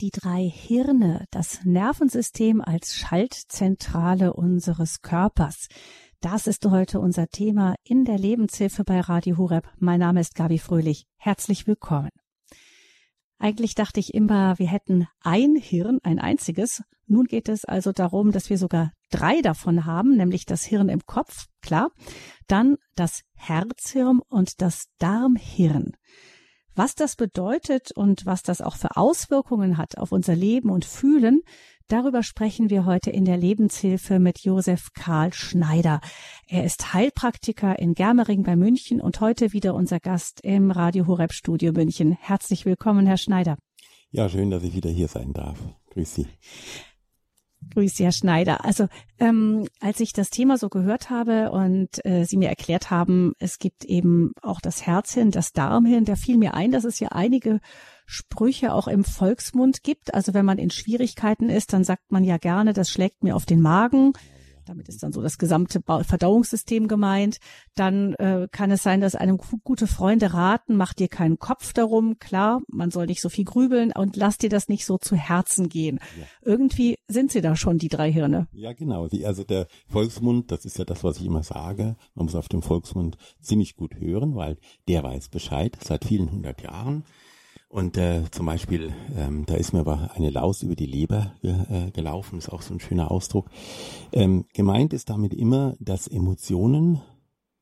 [0.00, 5.66] die drei Hirne, das Nervensystem als Schaltzentrale unseres Körpers.
[6.20, 9.68] Das ist heute unser Thema in der Lebenshilfe bei Radio Hureb.
[9.78, 11.06] Mein Name ist Gabi Fröhlich.
[11.16, 12.10] Herzlich willkommen.
[13.38, 16.82] Eigentlich dachte ich immer, wir hätten ein Hirn, ein einziges.
[17.06, 21.06] Nun geht es also darum, dass wir sogar drei davon haben, nämlich das Hirn im
[21.06, 21.90] Kopf, klar,
[22.46, 25.96] dann das Herzhirn und das Darmhirn.
[26.78, 31.42] Was das bedeutet und was das auch für Auswirkungen hat auf unser Leben und Fühlen,
[31.88, 36.00] darüber sprechen wir heute in der Lebenshilfe mit Josef Karl Schneider.
[36.46, 41.32] Er ist Heilpraktiker in Germering bei München und heute wieder unser Gast im Radio Horeb
[41.32, 42.12] Studio München.
[42.12, 43.58] Herzlich willkommen, Herr Schneider.
[44.12, 45.58] Ja, schön, dass ich wieder hier sein darf.
[45.90, 46.28] Grüß Sie.
[47.74, 48.64] Grüß Herr Schneider.
[48.64, 48.86] Also
[49.18, 53.58] ähm, als ich das Thema so gehört habe und äh, Sie mir erklärt haben, es
[53.58, 57.60] gibt eben auch das Herzhirn, das Darmhirn, da fiel mir ein, dass es ja einige
[58.06, 60.14] Sprüche auch im Volksmund gibt.
[60.14, 63.44] Also wenn man in Schwierigkeiten ist, dann sagt man ja gerne, das schlägt mir auf
[63.44, 64.12] den Magen.
[64.68, 67.38] Damit ist dann so das gesamte Verdauungssystem gemeint.
[67.74, 72.18] Dann äh, kann es sein, dass einem gute Freunde raten, mach dir keinen Kopf darum.
[72.18, 75.68] Klar, man soll nicht so viel grübeln und lass dir das nicht so zu Herzen
[75.68, 75.98] gehen.
[76.18, 76.26] Ja.
[76.42, 78.46] Irgendwie sind sie da schon, die drei Hirne.
[78.52, 79.08] Ja, genau.
[79.24, 81.96] also der Volksmund, das ist ja das, was ich immer sage.
[82.14, 86.62] Man muss auf dem Volksmund ziemlich gut hören, weil der weiß Bescheid seit vielen hundert
[86.62, 87.04] Jahren.
[87.68, 91.90] Und äh, zum Beispiel, ähm, da ist mir aber eine Laus über die Leber äh,
[91.90, 93.50] gelaufen, ist auch so ein schöner Ausdruck.
[94.10, 97.02] Ähm, gemeint ist damit immer, dass Emotionen,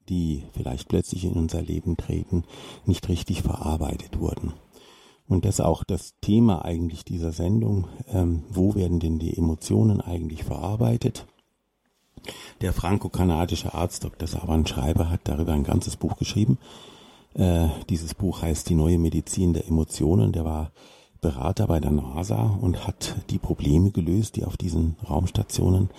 [0.08, 2.44] die vielleicht plötzlich in unser Leben treten,
[2.84, 4.52] nicht richtig verarbeitet wurden.
[5.26, 7.88] Und das ist auch das Thema eigentlich dieser Sendung.
[8.08, 11.26] Ähm, wo werden denn die Emotionen eigentlich verarbeitet?
[12.60, 14.28] Der franco-kanadische Arzt Dr.
[14.28, 16.58] Saban Schreiber hat darüber ein ganzes Buch geschrieben.
[17.36, 20.32] Äh, dieses Buch heißt Die neue Medizin der Emotionen.
[20.32, 20.72] Der war
[21.20, 25.90] Berater bei der NASA und hat die Probleme gelöst, die auf diesen Raumstationen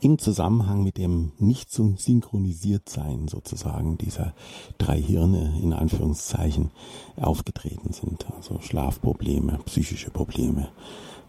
[0.00, 4.34] im Zusammenhang mit dem nicht so synchronisiert sein sozusagen dieser
[4.76, 6.70] drei Hirne in Anführungszeichen
[7.16, 8.26] aufgetreten sind.
[8.36, 10.68] Also Schlafprobleme, psychische Probleme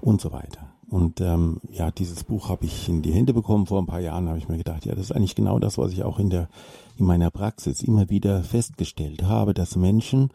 [0.01, 0.67] und so weiter.
[0.89, 4.27] Und ähm, ja, dieses Buch habe ich in die Hände bekommen vor ein paar Jahren,
[4.27, 6.47] habe ich mir gedacht, ja, das ist eigentlich genau das, was ich auch in der
[6.97, 10.31] in meiner Praxis immer wieder festgestellt habe, dass Menschen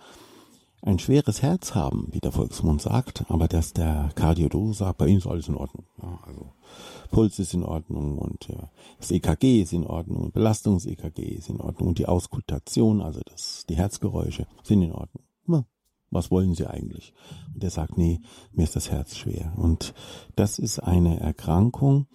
[0.83, 5.19] ein schweres Herz haben, wie der Volksmund sagt, aber dass der Kardiologe sagt, bei ihnen
[5.19, 5.85] ist alles in Ordnung.
[6.03, 6.53] Ja, also
[7.11, 8.57] Puls ist in Ordnung und äh,
[8.99, 13.77] das EKG ist in Ordnung, Belastungs-EKG ist in Ordnung und die Auskultation, also das, die
[13.77, 15.25] Herzgeräusche sind in Ordnung.
[15.49, 15.65] Ja,
[16.11, 17.13] was wollen Sie eigentlich?
[17.55, 18.21] Und er sagt, nee,
[18.53, 19.53] mir ist das Herz schwer.
[19.57, 19.95] Und
[20.35, 22.07] das ist eine Erkrankung,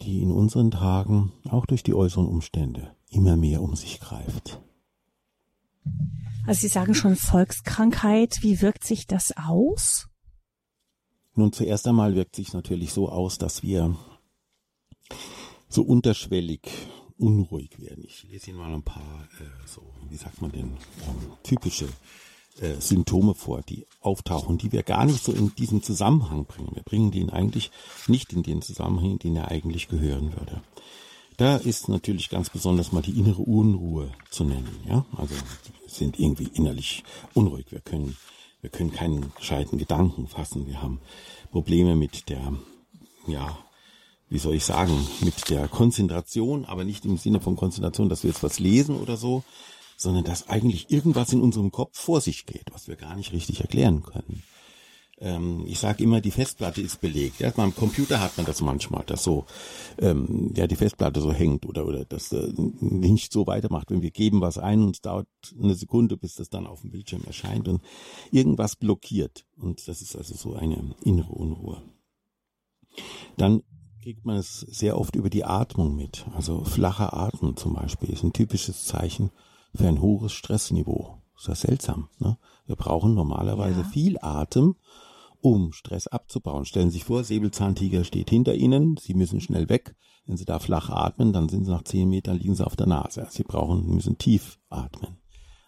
[0.00, 4.60] die in unseren Tagen auch durch die äußeren Umstände immer mehr um sich greift.
[6.46, 8.38] Also Sie sagen schon Volkskrankheit.
[8.42, 10.08] Wie wirkt sich das aus?
[11.34, 13.96] Nun, zuerst einmal wirkt sich natürlich so aus, dass wir
[15.68, 16.68] so unterschwellig
[17.16, 18.04] unruhig werden.
[18.04, 21.88] Ich lese Ihnen mal ein paar, äh, so, wie sagt man denn, ähm, typische
[22.60, 26.74] äh, Symptome vor, die auftauchen, die wir gar nicht so in diesen Zusammenhang bringen.
[26.74, 27.70] Wir bringen den eigentlich
[28.08, 30.62] nicht in den Zusammenhang, in den er eigentlich gehören würde.
[31.42, 34.78] Da ist natürlich ganz besonders mal die innere Unruhe zu nennen.
[34.88, 37.02] Ja, also wir sind irgendwie innerlich
[37.34, 37.66] unruhig.
[37.70, 38.16] Wir können,
[38.60, 40.68] wir können keinen gescheiten Gedanken fassen.
[40.68, 41.00] Wir haben
[41.50, 42.56] Probleme mit der,
[43.26, 43.58] ja,
[44.28, 48.30] wie soll ich sagen, mit der Konzentration, aber nicht im Sinne von Konzentration, dass wir
[48.30, 49.42] jetzt was lesen oder so,
[49.96, 53.62] sondern dass eigentlich irgendwas in unserem Kopf vor sich geht, was wir gar nicht richtig
[53.62, 54.44] erklären können.
[55.22, 57.40] Ähm, ich sage immer, die Festplatte ist belegt.
[57.40, 59.46] Ja, beim Computer hat man das manchmal, dass so
[59.98, 63.90] ähm, ja die Festplatte so hängt oder oder das äh, nicht so weitermacht.
[63.90, 65.28] Wenn wir geben was ein und es dauert
[65.60, 67.82] eine Sekunde, bis das dann auf dem Bildschirm erscheint und
[68.32, 69.46] irgendwas blockiert.
[69.56, 71.82] Und das ist also so eine innere Unruhe.
[73.36, 73.62] Dann
[74.02, 76.26] kriegt man es sehr oft über die Atmung mit.
[76.34, 79.30] Also flacher Atmen zum Beispiel ist ein typisches Zeichen
[79.74, 81.22] für ein hohes Stressniveau.
[81.38, 82.08] ist ja seltsam.
[82.18, 82.36] Ne?
[82.66, 83.86] Wir brauchen normalerweise ja.
[83.86, 84.74] viel Atem,
[85.42, 86.64] um Stress abzubauen.
[86.64, 89.94] Stellen Sie sich vor, Säbelzahntiger steht hinter Ihnen, Sie müssen schnell weg.
[90.24, 92.86] Wenn Sie da flach atmen, dann sind Sie nach zehn Metern liegen Sie auf der
[92.86, 93.26] Nase.
[93.30, 95.18] Sie brauchen, müssen tief atmen.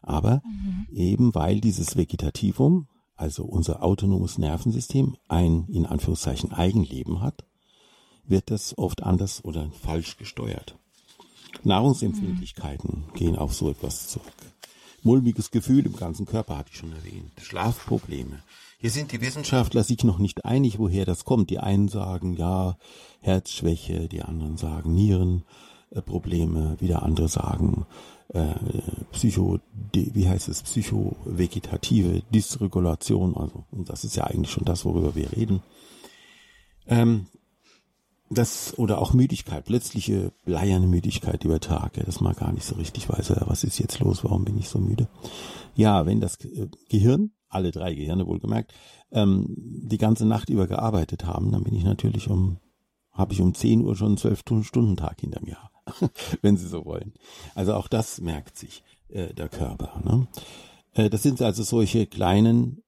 [0.01, 0.87] Aber mhm.
[0.93, 7.45] eben weil dieses Vegetativum, also unser autonomes Nervensystem, ein in Anführungszeichen Eigenleben hat,
[8.27, 10.79] wird das oft anders oder falsch gesteuert.
[11.63, 13.15] Nahrungsempfindlichkeiten mhm.
[13.15, 14.33] gehen auf so etwas zurück.
[15.03, 17.33] Mulmiges Gefühl im ganzen Körper hatte ich schon erwähnt.
[17.41, 18.43] Schlafprobleme.
[18.85, 21.49] Hier sind die Wissenschaftler sich noch nicht einig, woher das kommt.
[21.49, 22.77] Die einen sagen, ja,
[23.23, 27.87] Herzschwäche, die anderen sagen Nierenprobleme, wieder andere sagen
[28.29, 28.53] äh,
[29.11, 29.59] Psycho,
[29.95, 33.35] wie heißt es, psychovegetative Dysregulation.
[33.35, 35.63] Also, und das ist ja eigentlich schon das, worüber wir reden.
[36.87, 37.29] Ähm,
[38.29, 43.09] das oder auch Müdigkeit, plötzliche bleierne Müdigkeit über Tage, dass man gar nicht so richtig
[43.09, 45.09] weiß, äh, was ist jetzt los, warum bin ich so müde.
[45.75, 48.73] Ja, wenn das äh, Gehirn, alle drei Gehirne wohlgemerkt,
[49.13, 52.59] ähm, die ganze Nacht über gearbeitet haben, dann bin ich natürlich um,
[53.13, 55.59] habe ich um 10 Uhr schon einen 12 Stunden Tag hinter mir,
[56.43, 57.15] wenn Sie so wollen.
[57.55, 60.01] Also auch das merkt sich äh, der Körper.
[60.05, 60.27] Ne?
[60.95, 62.83] Äh, das sind also solche kleinen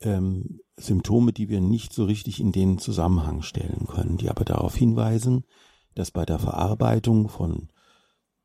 [0.00, 4.74] ähm, Symptome, die wir nicht so richtig in den Zusammenhang stellen können, die aber darauf
[4.74, 5.44] hinweisen,
[5.94, 7.68] dass bei der Verarbeitung von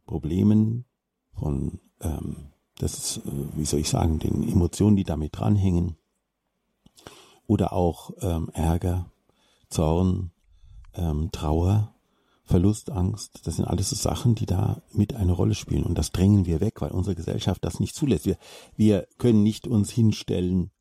[0.05, 0.85] Problemen,
[1.33, 5.95] von, ähm, das ist, äh, wie soll ich sagen, den Emotionen, die damit dranhängen,
[7.47, 9.09] oder auch ähm, Ärger,
[9.69, 10.31] Zorn,
[10.94, 11.94] ähm, Trauer,
[12.44, 15.83] Verlustangst, das sind alles so Sachen, die da mit eine Rolle spielen.
[15.83, 18.25] Und das drängen wir weg, weil unsere Gesellschaft das nicht zulässt.
[18.25, 18.38] Wir,
[18.77, 20.71] wir können nicht uns hinstellen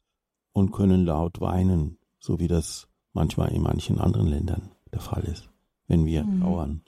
[0.52, 5.48] und können laut weinen, so wie das manchmal in manchen anderen Ländern der Fall ist,
[5.88, 6.40] wenn wir mhm.
[6.40, 6.82] trauern,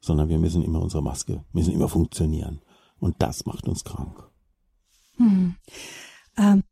[0.00, 2.60] sondern wir müssen immer unsere Maske, müssen immer funktionieren.
[2.98, 4.28] Und das macht uns krank.
[5.16, 5.56] Mhm.
[6.36, 6.62] Ähm,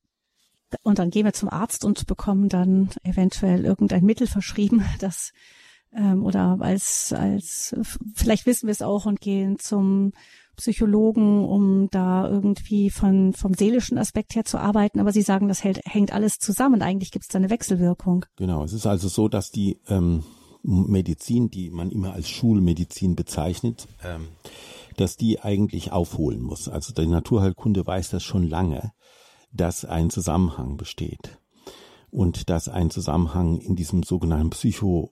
[0.82, 5.32] und dann gehen wir zum Arzt und bekommen dann eventuell irgendein Mittel verschrieben, das
[5.94, 7.76] ähm, oder als als
[8.14, 10.12] vielleicht wissen wir es auch und gehen zum
[10.56, 15.00] Psychologen, um da irgendwie von, vom seelischen Aspekt her zu arbeiten.
[15.00, 16.82] Aber Sie sagen, das hält, hängt alles zusammen.
[16.82, 18.26] Eigentlich gibt es da eine Wechselwirkung.
[18.36, 20.24] Genau, es ist also so, dass die ähm,
[20.62, 24.28] Medizin, die man immer als Schulmedizin bezeichnet, ähm,
[24.96, 26.68] dass die eigentlich aufholen muss.
[26.68, 28.92] Also die Naturheilkunde weiß das schon lange,
[29.52, 31.38] dass ein Zusammenhang besteht
[32.10, 35.10] und dass ein Zusammenhang in diesem sogenannten Psycho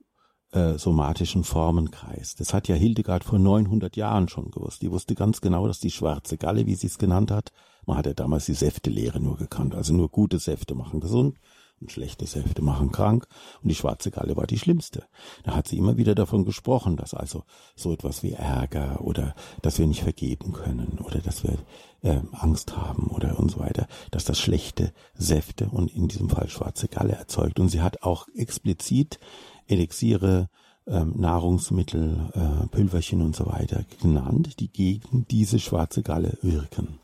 [0.77, 2.35] somatischen Formenkreis.
[2.35, 4.83] Das hat ja Hildegard vor 900 Jahren schon gewusst.
[4.83, 7.53] Die wusste ganz genau, dass die schwarze Galle, wie sie es genannt hat,
[7.87, 11.39] man hat ja damals die Säftelehre nur gekannt, also nur gute Säfte machen gesund
[11.81, 13.27] und schlechte Säfte machen krank
[13.63, 15.05] und die schwarze Galle war die schlimmste.
[15.45, 17.45] Da hat sie immer wieder davon gesprochen, dass also
[17.75, 21.59] so etwas wie Ärger oder dass wir nicht vergeben können oder dass wir
[22.03, 26.49] äh, Angst haben oder und so weiter, dass das schlechte Säfte und in diesem Fall
[26.49, 27.59] schwarze Galle erzeugt.
[27.61, 29.19] Und sie hat auch explizit
[29.67, 30.49] Elixiere,
[30.87, 36.99] ähm, Nahrungsmittel, äh, Pülverchen und so weiter genannt, die gegen diese schwarze Galle wirken.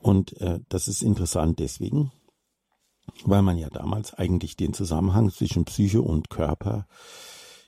[0.00, 2.12] Und äh, das ist interessant deswegen,
[3.24, 6.86] weil man ja damals eigentlich den Zusammenhang zwischen Psyche und Körper,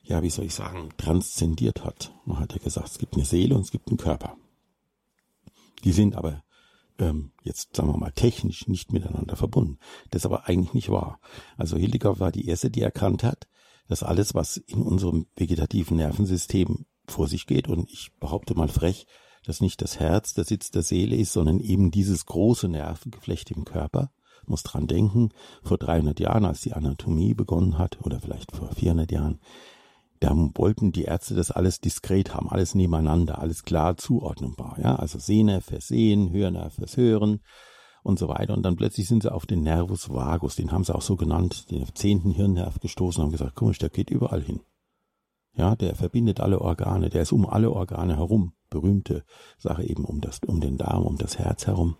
[0.03, 2.13] ja, wie soll ich sagen, transzendiert hat.
[2.25, 4.37] Man hat ja gesagt, es gibt eine Seele und es gibt einen Körper.
[5.85, 6.43] Die sind aber
[7.01, 9.79] ähm, jetzt sagen wir mal technisch nicht miteinander verbunden.
[10.11, 11.19] Das ist aber eigentlich nicht wahr.
[11.57, 13.49] Also Hildegard war die erste, die erkannt hat,
[13.89, 19.07] dass alles, was in unserem vegetativen Nervensystem vor sich geht, und ich behaupte mal frech,
[19.45, 23.65] dass nicht das Herz der Sitz der Seele ist, sondern eben dieses große Nervengeflecht im
[23.65, 24.13] Körper,
[24.47, 25.31] muss dran denken,
[25.63, 29.41] vor 300 Jahren, als die Anatomie begonnen hat, oder vielleicht vor 400 Jahren,
[30.21, 35.19] da wollten die Ärzte das alles diskret haben, alles nebeneinander, alles klar zuordnenbar, ja, also
[35.19, 37.41] Sehner fürs Sehen, Hörner fürs Hören,
[38.03, 38.55] und so weiter.
[38.55, 41.71] Und dann plötzlich sind sie auf den Nervus vagus, den haben sie auch so genannt,
[41.71, 44.61] den zehnten Hirnnerv gestoßen und haben gesagt, komisch, der geht überall hin.
[45.55, 48.53] Ja, der verbindet alle Organe, der ist um alle Organe herum.
[48.71, 49.25] Berühmte
[49.59, 51.97] Sache eben um das, um den Darm, um das Herz herum.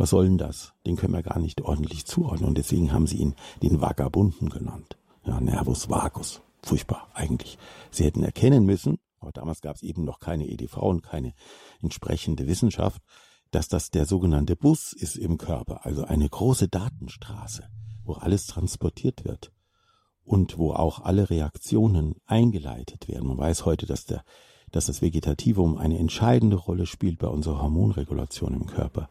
[0.00, 0.72] Was soll denn das?
[0.86, 4.96] Den können wir gar nicht ordentlich zuordnen und deswegen haben sie ihn den Vagabunden genannt.
[5.26, 6.40] Ja, Nervus vagus.
[6.62, 7.58] Furchtbar, eigentlich.
[7.90, 11.34] Sie hätten erkennen müssen, aber damals gab es eben noch keine EDV und keine
[11.82, 13.02] entsprechende Wissenschaft,
[13.50, 17.68] dass das der sogenannte Bus ist im Körper, also eine große Datenstraße,
[18.02, 19.52] wo alles transportiert wird
[20.24, 23.28] und wo auch alle Reaktionen eingeleitet werden.
[23.28, 24.24] Man weiß heute, dass der
[24.72, 29.08] dass das Vegetativum eine entscheidende Rolle spielt bei unserer Hormonregulation im Körper,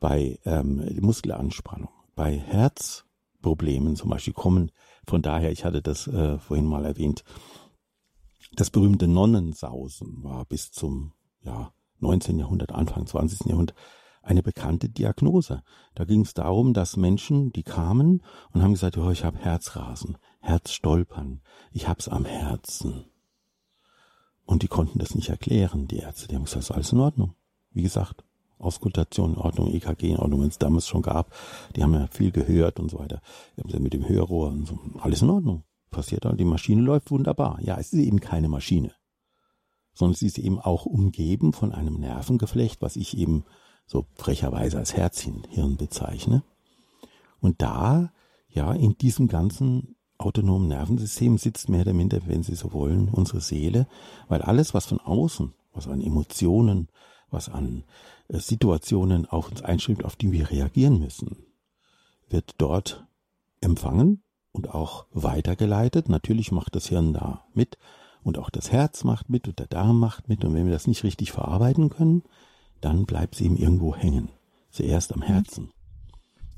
[0.00, 4.70] bei ähm, Muskelanspannung, bei Herzproblemen zum Beispiel kommen
[5.06, 7.22] von daher, ich hatte das äh, vorhin mal erwähnt,
[8.54, 11.12] das berühmte Nonnensausen war bis zum
[11.42, 12.38] ja 19.
[12.38, 13.46] Jahrhundert, Anfang 20.
[13.46, 13.76] Jahrhundert,
[14.22, 15.62] eine bekannte Diagnose.
[15.94, 18.22] Da ging es darum, dass Menschen, die kamen
[18.52, 23.04] und haben gesagt, oh, ich habe Herzrasen, Herzstolpern, ich hab's am Herzen.
[24.44, 26.28] Und die konnten das nicht erklären, die Ärzte.
[26.28, 27.34] Die haben gesagt, ist alles in Ordnung.
[27.70, 28.24] Wie gesagt,
[28.58, 31.32] Auskultation in Ordnung, EKG in Ordnung, wenn es damals schon gab.
[31.74, 33.20] Die haben ja viel gehört und so weiter.
[33.58, 34.78] Haben mit dem Hörrohr und so.
[35.00, 35.64] Alles in Ordnung.
[35.90, 37.58] Passiert da, die Maschine läuft wunderbar.
[37.62, 38.92] Ja, es ist eben keine Maschine
[39.96, 43.44] sondern sie ist eben auch umgeben von einem Nervengeflecht, was ich eben
[43.86, 46.42] so frecherweise als Herzhirn bezeichne.
[47.40, 48.12] Und da,
[48.48, 53.40] ja, in diesem ganzen autonomen Nervensystem sitzt mehr oder minder, wenn Sie so wollen, unsere
[53.40, 53.86] Seele,
[54.28, 56.88] weil alles, was von außen, was an Emotionen,
[57.30, 57.84] was an
[58.28, 61.36] äh, Situationen auf uns einschreibt, auf die wir reagieren müssen,
[62.28, 63.06] wird dort
[63.60, 66.08] empfangen und auch weitergeleitet.
[66.08, 67.78] Natürlich macht das Hirn da mit
[68.22, 70.44] und auch das Herz macht mit und der Darm macht mit.
[70.44, 72.22] Und wenn wir das nicht richtig verarbeiten können,
[72.80, 74.30] dann bleibt sie ihm irgendwo hängen.
[74.70, 75.22] Zuerst am.
[75.22, 75.70] Herzen.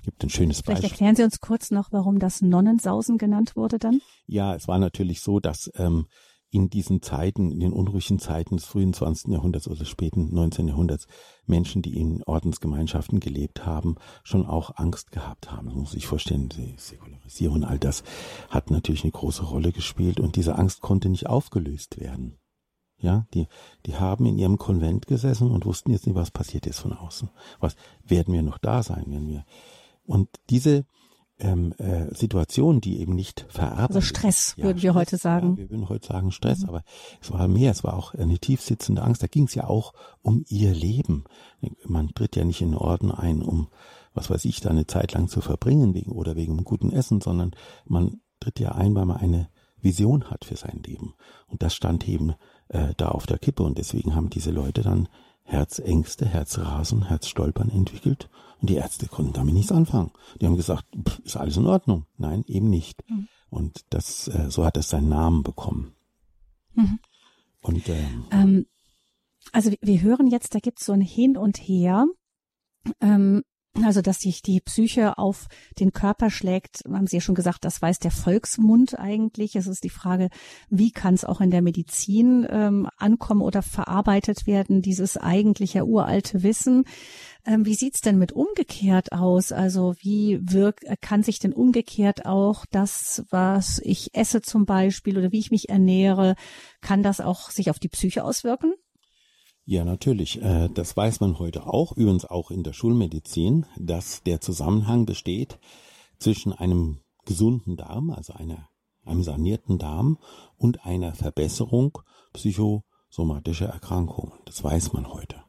[0.02, 0.90] Gibt ein schönes Vielleicht Beispiel.
[0.90, 4.00] erklären Sie uns kurz noch, warum das Nonnensausen genannt wurde dann?
[4.26, 6.06] Ja, es war natürlich so, dass ähm,
[6.50, 9.32] in diesen Zeiten, in den unruhigen Zeiten des frühen 20.
[9.32, 10.68] Jahrhunderts oder späten 19.
[10.68, 11.06] Jahrhunderts
[11.46, 15.68] Menschen, die in Ordensgemeinschaften gelebt haben, schon auch Angst gehabt haben.
[15.68, 18.02] Das muss sich vorstellen, die Säkularisierung, all das
[18.48, 22.38] hat natürlich eine große Rolle gespielt und diese Angst konnte nicht aufgelöst werden.
[23.00, 23.46] Ja, die,
[23.86, 27.30] die haben in ihrem Konvent gesessen und wussten jetzt nicht, was passiert jetzt von außen.
[27.60, 29.44] Was werden wir noch da sein, wenn wir,
[30.04, 30.84] und diese,
[31.40, 33.96] ähm, äh, Situation, die eben nicht verarbeitet.
[33.96, 35.50] Also Stress, ja, würden wir heute sagen.
[35.50, 36.68] Ja, wir würden heute sagen Stress, mhm.
[36.68, 36.84] aber
[37.20, 39.22] es war mehr, es war auch eine tiefsitzende Angst.
[39.22, 39.92] Da ging es ja auch
[40.22, 41.24] um ihr Leben.
[41.84, 43.68] Man tritt ja nicht in den Orden ein, um,
[44.14, 47.20] was weiß ich, da eine Zeit lang zu verbringen wegen oder wegen einem guten Essen,
[47.20, 47.52] sondern
[47.84, 49.48] man tritt ja ein, weil man eine
[49.80, 51.14] Vision hat für sein Leben.
[51.46, 52.34] Und das stand eben
[52.68, 55.08] äh, da auf der Kippe und deswegen haben diese Leute dann
[55.48, 58.28] Herzängste, Herzrasen, Herzstolpern entwickelt
[58.60, 60.10] und die Ärzte konnten damit nichts anfangen.
[60.38, 62.04] Die haben gesagt, pff, ist alles in Ordnung.
[62.18, 63.02] Nein, eben nicht.
[63.08, 63.28] Mhm.
[63.48, 65.94] Und das, äh, so hat es seinen Namen bekommen.
[66.74, 66.98] Mhm.
[67.62, 68.66] Und ähm, ähm,
[69.52, 72.06] also wir hören jetzt, da gibt es so ein Hin und Her.
[73.00, 73.42] Ähm,
[73.84, 75.46] also, dass sich die Psyche auf
[75.78, 79.56] den Körper schlägt, haben Sie ja schon gesagt, das weiß der Volksmund eigentlich.
[79.56, 80.28] Es ist die Frage,
[80.68, 86.42] wie kann es auch in der Medizin ähm, ankommen oder verarbeitet werden, dieses eigentliche uralte
[86.42, 86.84] Wissen.
[87.46, 89.52] Ähm, wie sieht's denn mit umgekehrt aus?
[89.52, 95.32] Also wie wirkt, kann sich denn umgekehrt auch das, was ich esse zum Beispiel oder
[95.32, 96.34] wie ich mich ernähre,
[96.80, 98.74] kann das auch sich auf die Psyche auswirken?
[99.70, 100.40] Ja, natürlich.
[100.40, 105.58] Äh, das weiß man heute auch, übrigens auch in der Schulmedizin, dass der Zusammenhang besteht
[106.18, 108.70] zwischen einem gesunden Darm, also einer,
[109.04, 110.16] einem sanierten Darm
[110.56, 111.98] und einer Verbesserung
[112.32, 114.32] psychosomatischer Erkrankungen.
[114.46, 115.44] Das weiß man heute.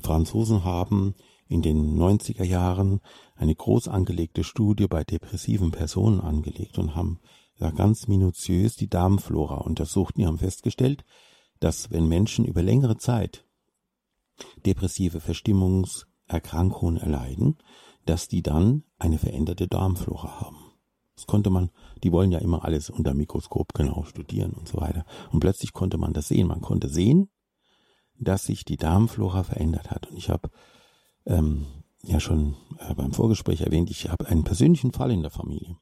[0.00, 1.14] Franzosen haben
[1.46, 3.00] in den 90er Jahren
[3.36, 7.20] eine groß angelegte Studie bei depressiven Personen angelegt und haben
[7.60, 10.16] da ganz minutiös die Darmflora untersucht.
[10.16, 11.04] Die haben festgestellt,
[11.64, 13.46] dass wenn Menschen über längere Zeit
[14.66, 17.56] depressive Verstimmungserkrankungen erleiden,
[18.04, 20.58] dass die dann eine veränderte Darmflora haben.
[21.16, 21.70] Das konnte man,
[22.02, 25.06] die wollen ja immer alles unter Mikroskop genau studieren und so weiter.
[25.32, 26.48] Und plötzlich konnte man das sehen.
[26.48, 27.30] Man konnte sehen,
[28.18, 30.08] dass sich die Darmflora verändert hat.
[30.08, 30.50] Und ich habe
[31.24, 31.64] ähm,
[32.02, 35.78] ja schon äh, beim Vorgespräch erwähnt, ich habe einen persönlichen Fall in der Familie.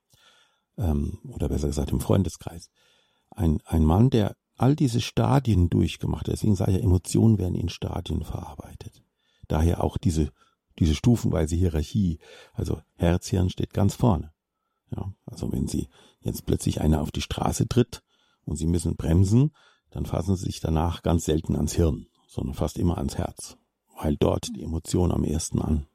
[0.79, 2.71] Ähm, oder besser gesagt im Freundeskreis.
[3.31, 6.29] Ein, ein Mann, der all diese Stadien durchgemacht.
[6.29, 9.03] Deswegen sage ich, Emotionen werden in Stadien verarbeitet.
[9.49, 10.31] Daher auch diese,
[10.79, 12.21] diese stufenweise Hierarchie.
[12.55, 14.33] Also Herzhirn steht ganz vorne.
[14.95, 15.89] Ja, also wenn Sie
[16.21, 18.03] jetzt plötzlich einer auf die Straße tritt
[18.45, 19.53] und Sie müssen bremsen,
[19.91, 23.57] dann fassen Sie sich danach ganz selten ans Hirn, sondern fast immer ans Herz,
[24.01, 25.87] weil dort die Emotion am ersten an,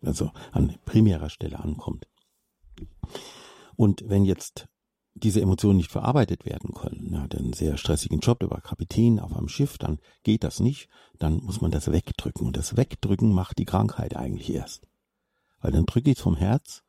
[0.00, 2.08] also an primärer Stelle ankommt.
[3.76, 4.66] Und wenn jetzt
[5.22, 9.20] diese Emotionen nicht verarbeitet werden können, er hat einen sehr stressigen Job, der war Kapitän
[9.20, 12.46] auf einem Schiff, dann geht das nicht, dann muss man das wegdrücken.
[12.46, 14.86] Und das Wegdrücken macht die Krankheit eigentlich erst.
[15.60, 16.82] Weil dann drücke ich es vom Herz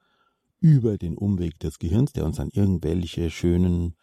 [0.59, 3.95] über den Umweg des Gehirns, der uns dann irgendwelche schönen,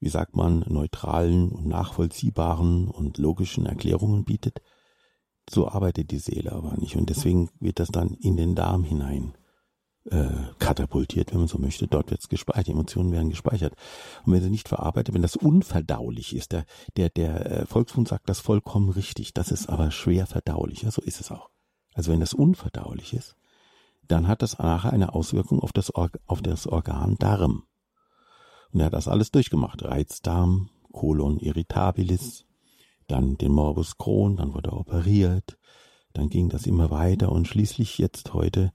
[0.00, 4.60] wie sagt man, neutralen und nachvollziehbaren und logischen Erklärungen bietet.
[5.50, 6.96] So arbeitet die Seele aber nicht.
[6.96, 9.34] Und deswegen wird das dann in den Darm hinein
[10.10, 11.86] äh, katapultiert, wenn man so möchte.
[11.86, 13.74] Dort wird es gespeichert, Emotionen werden gespeichert.
[14.24, 16.64] Und wenn sie nicht verarbeitet, wenn das unverdaulich ist, der,
[16.96, 21.02] der, der äh, Volksmund sagt das vollkommen richtig, das ist aber schwer verdaulich, ja, so
[21.02, 21.50] ist es auch.
[21.94, 23.36] Also wenn das unverdaulich ist,
[24.06, 27.64] dann hat das nachher eine Auswirkung auf das, Or auf das Organ Darm.
[28.72, 29.84] Und er hat das alles durchgemacht.
[29.84, 32.44] Reizdarm, Colon irritabilis,
[33.06, 35.58] dann den Morbus Crohn, dann wurde er operiert,
[36.12, 38.72] dann ging das immer weiter und schließlich jetzt heute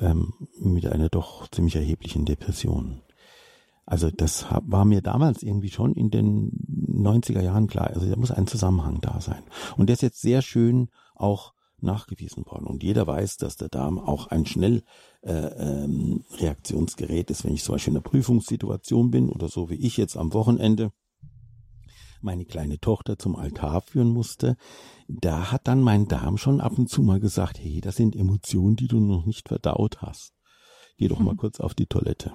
[0.00, 3.02] ähm, mit einer doch ziemlich erheblichen Depression.
[3.86, 6.52] Also das war mir damals irgendwie schon in den
[6.88, 7.88] 90er Jahren klar.
[7.88, 9.42] Also da muss ein Zusammenhang da sein.
[9.78, 12.66] Und der ist jetzt sehr schön auch nachgewiesen worden.
[12.66, 14.82] Und jeder weiß, dass der Darm auch ein schnell
[15.22, 16.24] äh, ähm,
[17.30, 20.34] ist, wenn ich zum Beispiel in einer Prüfungssituation bin oder so wie ich jetzt am
[20.34, 20.92] Wochenende
[22.22, 24.56] meine kleine Tochter zum Altar führen musste,
[25.08, 28.76] da hat dann mein Darm schon ab und zu mal gesagt, hey, das sind Emotionen,
[28.76, 30.32] die du noch nicht verdaut hast.
[30.96, 31.38] Geh doch mal mhm.
[31.38, 32.32] kurz auf die Toilette.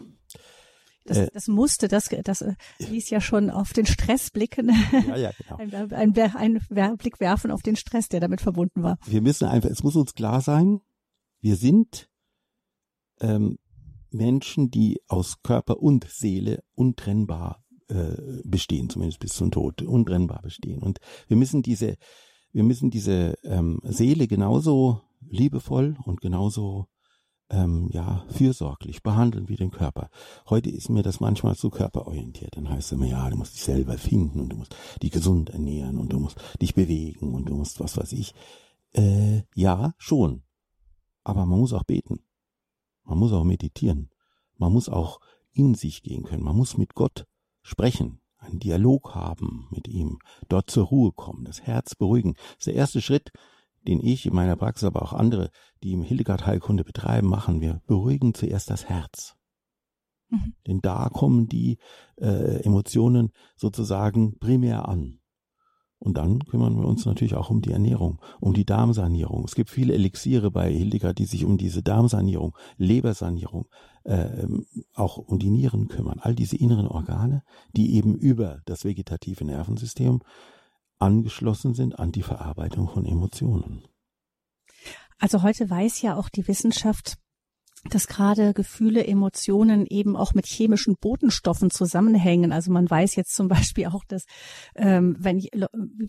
[1.05, 4.71] Das, äh, das musste, das, das äh, ließ ja schon auf den Stress blicken.
[5.07, 5.57] Ja, ja, genau.
[5.57, 8.97] ein, ein, ein, ein Blick werfen auf den Stress, der damit verbunden war.
[9.05, 10.79] Wir müssen einfach, es muss uns klar sein,
[11.41, 12.09] wir sind
[13.19, 13.57] ähm,
[14.11, 17.62] Menschen, die aus Körper und Seele untrennbar
[17.93, 20.81] äh, bestehen, zumindest bis zum Tod, untrennbar bestehen.
[20.81, 21.95] Und wir müssen diese,
[22.51, 26.87] wir müssen diese ähm, Seele genauso liebevoll und genauso
[27.49, 30.09] ähm, ja fürsorglich behandeln wie den Körper.
[30.49, 32.57] Heute ist mir das manchmal zu körperorientiert.
[32.57, 35.51] Dann heißt es immer, ja, du musst dich selber finden und du musst dich gesund
[35.51, 38.33] ernähren und du musst dich bewegen und du musst was weiß ich.
[38.93, 40.43] Äh, ja, schon.
[41.23, 42.19] Aber man muss auch beten.
[43.03, 44.09] Man muss auch meditieren.
[44.57, 45.19] Man muss auch
[45.51, 46.43] in sich gehen können.
[46.43, 47.27] Man muss mit Gott
[47.63, 52.33] sprechen, einen Dialog haben mit ihm, dort zur Ruhe kommen, das Herz beruhigen.
[52.33, 53.31] Das ist der erste Schritt,
[53.87, 55.49] den ich in meiner Praxis, aber auch andere,
[55.81, 57.61] die im Hildegard Heilkunde betreiben, machen.
[57.61, 59.35] Wir beruhigen zuerst das Herz.
[60.29, 60.53] Mhm.
[60.67, 61.77] Denn da kommen die
[62.17, 65.19] äh, Emotionen sozusagen primär an.
[66.03, 69.45] Und dann kümmern wir uns natürlich auch um die Ernährung, um die Darmsanierung.
[69.45, 73.67] Es gibt viele Elixiere bei Hildegard, die sich um diese Darmsanierung, Lebersanierung,
[74.03, 74.45] äh,
[74.95, 76.19] auch um die Nieren kümmern.
[76.19, 77.41] All diese inneren Organe,
[77.71, 80.19] die eben über das vegetative Nervensystem
[80.99, 83.83] angeschlossen sind an die Verarbeitung von Emotionen.
[85.19, 87.15] Also heute weiß ja auch die Wissenschaft,
[87.89, 92.53] dass gerade Gefühle, Emotionen eben auch mit chemischen Botenstoffen zusammenhängen.
[92.53, 94.25] Also man weiß jetzt zum Beispiel auch, dass
[94.75, 95.41] ähm, wenn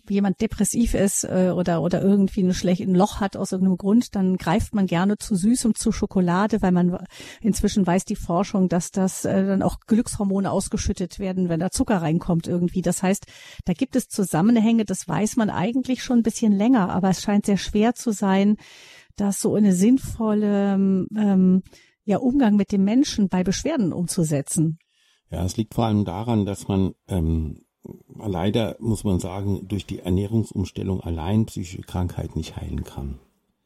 [0.09, 4.37] jemand depressiv ist äh, oder oder irgendwie ein schlechtes Loch hat aus irgendeinem Grund, dann
[4.37, 6.97] greift man gerne zu Süßem, zu Schokolade, weil man
[7.41, 12.01] inzwischen weiß die Forschung, dass das äh, dann auch Glückshormone ausgeschüttet werden, wenn da Zucker
[12.01, 12.81] reinkommt irgendwie.
[12.81, 13.25] Das heißt,
[13.65, 17.45] da gibt es Zusammenhänge, das weiß man eigentlich schon ein bisschen länger, aber es scheint
[17.45, 18.57] sehr schwer zu sein,
[19.15, 21.63] das so eine sinnvolle ähm,
[22.03, 24.79] ja, Umgang mit dem Menschen bei Beschwerden umzusetzen.
[25.31, 27.65] Ja, es liegt vor allem daran, dass man ähm,
[28.15, 33.19] leider, muss man sagen, durch die Ernährungsumstellung allein psychische Krankheiten nicht heilen kann.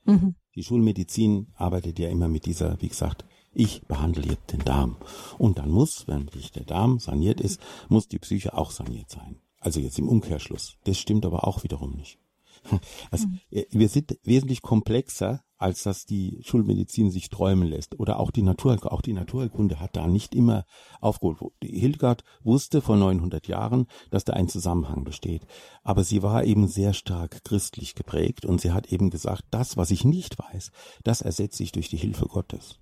[0.06, 0.36] Mhm.
[0.56, 4.98] Die Schulmedizin arbeitet ja immer mit dieser, wie gesagt, ich behandle jetzt den Darm.
[5.38, 9.38] Und dann muss, wenn der Darm saniert ist, muss die Psyche auch saniert sein.
[9.60, 10.78] Also jetzt im Umkehrschluss.
[10.86, 12.20] Das stimmt aber auch wiederum nicht.
[13.12, 13.40] Also mhm.
[13.72, 18.00] wir sind wesentlich komplexer, als dass die Schulmedizin sich träumen lässt.
[18.00, 20.66] Oder auch die Natur, auch die Naturheilkunde hat da nicht immer
[21.02, 21.54] aufgeholt.
[21.62, 25.46] Hildegard wusste vor 900 Jahren, dass da ein Zusammenhang besteht.
[25.84, 29.92] Aber sie war eben sehr stark christlich geprägt und sie hat eben gesagt, das, was
[29.92, 30.72] ich nicht weiß,
[31.04, 32.80] das ersetze ich durch die Hilfe Gottes.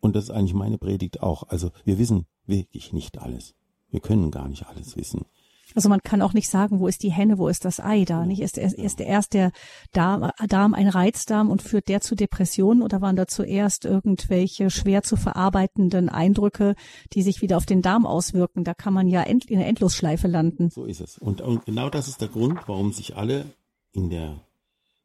[0.00, 1.42] Und das ist eigentlich meine Predigt auch.
[1.48, 3.54] Also wir wissen wirklich nicht alles.
[3.90, 5.26] Wir können gar nicht alles wissen.
[5.74, 8.24] Also man kann auch nicht sagen, wo ist die Henne, wo ist das Ei da,
[8.24, 8.40] nicht?
[8.40, 9.52] Ist, ist, ist erst der
[9.92, 15.02] Darm, Darm ein Reizdarm und führt der zu Depressionen oder waren da zuerst irgendwelche schwer
[15.02, 16.74] zu verarbeitenden Eindrücke,
[17.12, 18.64] die sich wieder auf den Darm auswirken?
[18.64, 20.70] Da kann man ja in der Endlosschleife landen.
[20.70, 21.18] So ist es.
[21.18, 23.44] Und, und genau das ist der Grund, warum sich alle
[23.92, 24.40] in der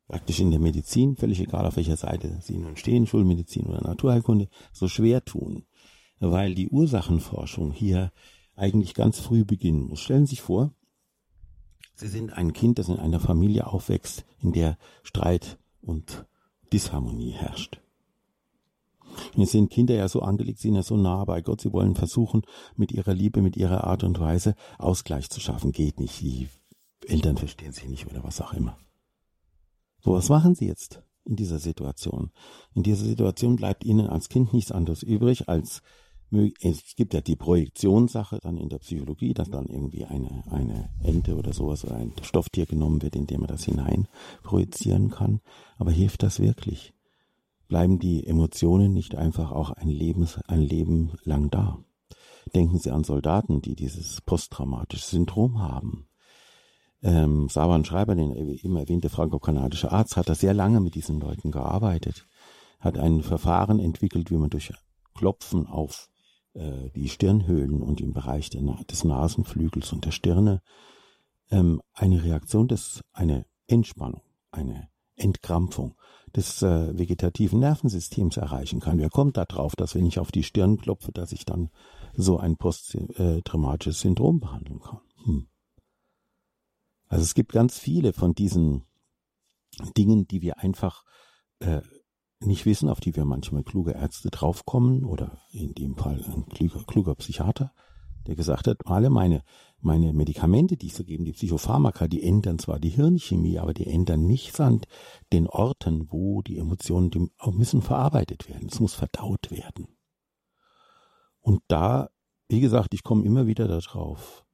[0.08, 4.48] praktisch in der Medizin, völlig egal auf welcher Seite sie nun stehen, Schulmedizin oder Naturheilkunde,
[4.72, 5.66] so schwer tun,
[6.20, 8.12] weil die Ursachenforschung hier
[8.56, 10.02] eigentlich ganz früh beginnen muss.
[10.02, 10.74] Stellen Sie sich vor,
[11.96, 16.26] Sie sind ein Kind, das in einer Familie aufwächst, in der Streit und
[16.72, 17.82] Disharmonie herrscht.
[19.36, 22.42] Jetzt sind Kinder ja so angelegt, sind ja so nah bei Gott, sie wollen versuchen,
[22.76, 25.72] mit ihrer Liebe, mit ihrer Art und Weise Ausgleich zu schaffen.
[25.72, 26.50] Geht nicht, die
[27.08, 28.78] Eltern verstehen sie nicht oder was auch immer.
[30.00, 32.32] So, was machen sie jetzt in dieser Situation?
[32.74, 35.82] In dieser Situation bleibt ihnen als Kind nichts anderes übrig, als
[36.62, 41.36] es gibt ja die Projektionssache dann in der Psychologie, dass dann irgendwie eine, eine Ente
[41.36, 44.08] oder sowas oder ein Stofftier genommen wird, in dem man das hinein
[44.42, 45.42] projizieren kann.
[45.78, 46.94] Aber hilft das wirklich?
[47.68, 51.80] Bleiben die Emotionen nicht einfach auch ein, Lebens, ein Leben lang da?
[52.54, 56.08] Denken Sie an Soldaten, die dieses posttraumatische Syndrom haben.
[57.02, 61.52] Ähm, Saban Schreiber, den eben erwähnte franco-kanadische Arzt, hat da sehr lange mit diesen Leuten
[61.52, 62.28] gearbeitet,
[62.80, 64.74] hat ein Verfahren entwickelt, wie man durch
[65.14, 66.10] Klopfen auf
[66.54, 70.62] äh, die Stirnhöhlen und im Bereich der, des Nasenflügels und der Stirne
[71.52, 75.96] ähm, eine Reaktion des, eine Entspannung, eine Entkrampfung
[76.36, 78.98] des äh, vegetativen Nervensystems erreichen kann.
[78.98, 81.70] Wer kommt da drauf, dass wenn ich auf die Stirn klopfe, dass ich dann
[82.16, 85.00] so ein posttraumatisches Syndrom behandeln kann?
[85.26, 85.48] Hm.
[87.08, 88.86] Also es gibt ganz viele von diesen
[89.96, 91.04] Dingen, die wir einfach
[91.60, 91.82] äh,
[92.46, 96.84] nicht wissen, auf die wir manchmal kluge Ärzte draufkommen oder in dem Fall ein kluger,
[96.86, 97.74] kluger Psychiater,
[98.28, 99.44] der gesagt hat, alle meine,
[99.80, 103.88] meine Medikamente, die ich so gebe, die Psychopharmaka, die ändern zwar die Hirnchemie, aber die
[103.88, 104.82] ändern nichts an
[105.32, 108.70] den Orten, wo die Emotionen die müssen verarbeitet werden.
[108.72, 109.88] Es muss verdaut werden.
[111.42, 112.10] Und da,
[112.48, 114.46] wie gesagt, ich komme immer wieder darauf,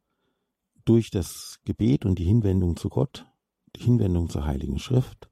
[0.86, 3.28] durch das Gebet und die Hinwendung zu Gott,
[3.76, 5.30] die Hinwendung zur Heiligen Schrift,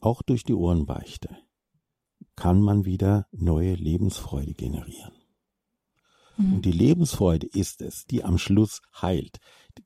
[0.00, 1.36] auch durch die Ohrenbeichte,
[2.44, 5.14] kann man wieder neue Lebensfreude generieren.
[6.36, 6.56] Mhm.
[6.56, 9.38] Und die Lebensfreude ist es, die am Schluss heilt.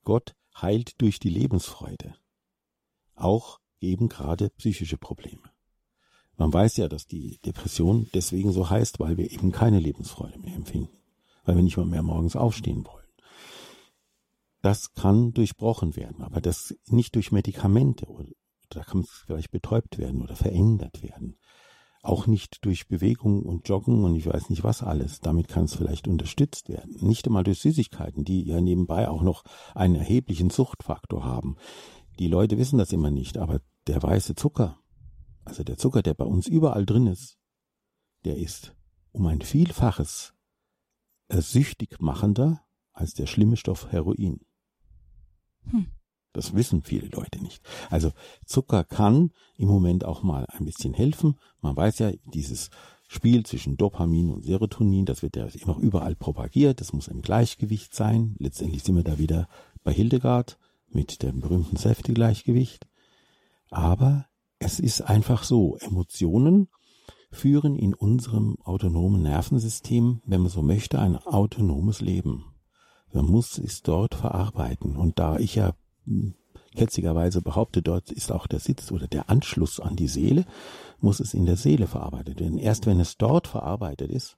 [0.02, 2.16] Gott heilt durch die Lebensfreude.
[3.14, 5.52] Auch eben gerade psychische Probleme.
[6.36, 10.56] Man weiß ja, dass die Depression deswegen so heißt, weil wir eben keine Lebensfreude mehr
[10.56, 10.98] empfinden,
[11.44, 13.06] weil wir nicht mal mehr morgens aufstehen wollen.
[14.62, 18.26] Das kann durchbrochen werden, aber das nicht durch Medikamente oder
[18.68, 21.38] da kann es vielleicht betäubt werden oder verändert werden.
[22.02, 25.20] Auch nicht durch Bewegung und Joggen und ich weiß nicht was alles.
[25.20, 26.96] Damit kann es vielleicht unterstützt werden.
[27.00, 31.56] Nicht einmal durch Süßigkeiten, die ja nebenbei auch noch einen erheblichen Suchtfaktor haben.
[32.18, 34.78] Die Leute wissen das immer nicht, aber der weiße Zucker,
[35.44, 37.38] also der Zucker, der bei uns überall drin ist,
[38.24, 38.76] der ist
[39.12, 40.34] um ein Vielfaches
[41.30, 44.40] süchtig machender als der schlimme Stoff Heroin.
[45.70, 45.86] Hm.
[46.38, 47.60] Das wissen viele Leute nicht.
[47.90, 48.12] Also
[48.46, 51.36] Zucker kann im Moment auch mal ein bisschen helfen.
[51.60, 52.70] Man weiß ja, dieses
[53.08, 56.80] Spiel zwischen Dopamin und Serotonin, das wird ja immer überall propagiert.
[56.80, 58.36] Das muss im Gleichgewicht sein.
[58.38, 59.48] Letztendlich sind wir da wieder
[59.82, 62.86] bei Hildegard mit dem berühmten Säftegleichgewicht.
[63.70, 64.26] Aber
[64.60, 66.68] es ist einfach so, Emotionen
[67.32, 72.44] führen in unserem autonomen Nervensystem, wenn man so möchte, ein autonomes Leben.
[73.12, 74.94] Man muss es dort verarbeiten.
[74.94, 75.74] Und da ich ja
[76.74, 80.44] ketzigerweise behaupte, dort ist auch der Sitz oder der Anschluss an die Seele,
[81.00, 82.58] muss es in der Seele verarbeitet werden.
[82.58, 84.36] Erst wenn es dort verarbeitet ist,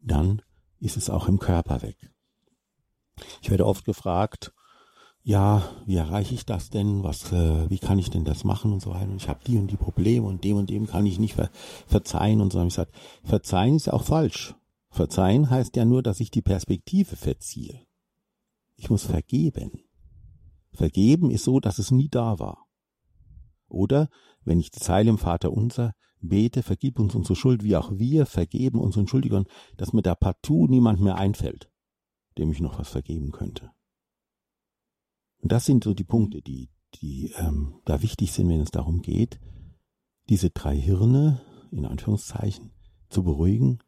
[0.00, 0.42] dann
[0.80, 1.96] ist es auch im Körper weg.
[3.42, 4.52] Ich werde oft gefragt,
[5.22, 7.02] ja, wie erreiche ich das denn?
[7.02, 9.10] Was, äh, wie kann ich denn das machen und so weiter?
[9.10, 11.50] Und ich habe die und die Probleme und dem und dem kann ich nicht ver
[11.86, 12.60] verzeihen und so.
[12.60, 14.54] habe ich gesagt, verzeihen ist auch falsch.
[14.90, 17.80] Verzeihen heißt ja nur, dass ich die Perspektive verziehe.
[18.76, 19.82] Ich muss vergeben.
[20.72, 22.66] Vergeben ist so, dass es nie da war.
[23.68, 24.08] Oder,
[24.44, 28.26] wenn ich die Zeile im Vater unser bete, vergib uns unsere Schuld, wie auch wir
[28.26, 31.70] vergeben unseren Schuldigern, dass mir da partout niemand mehr einfällt,
[32.38, 33.70] dem ich noch was vergeben könnte.
[35.40, 39.02] Und das sind so die Punkte, die, die ähm, da wichtig sind, wenn es darum
[39.02, 39.38] geht,
[40.28, 42.72] diese drei Hirne, in Anführungszeichen,
[43.08, 43.78] zu beruhigen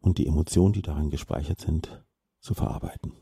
[0.00, 2.04] und die Emotionen, die daran gespeichert sind,
[2.40, 3.12] zu verarbeiten.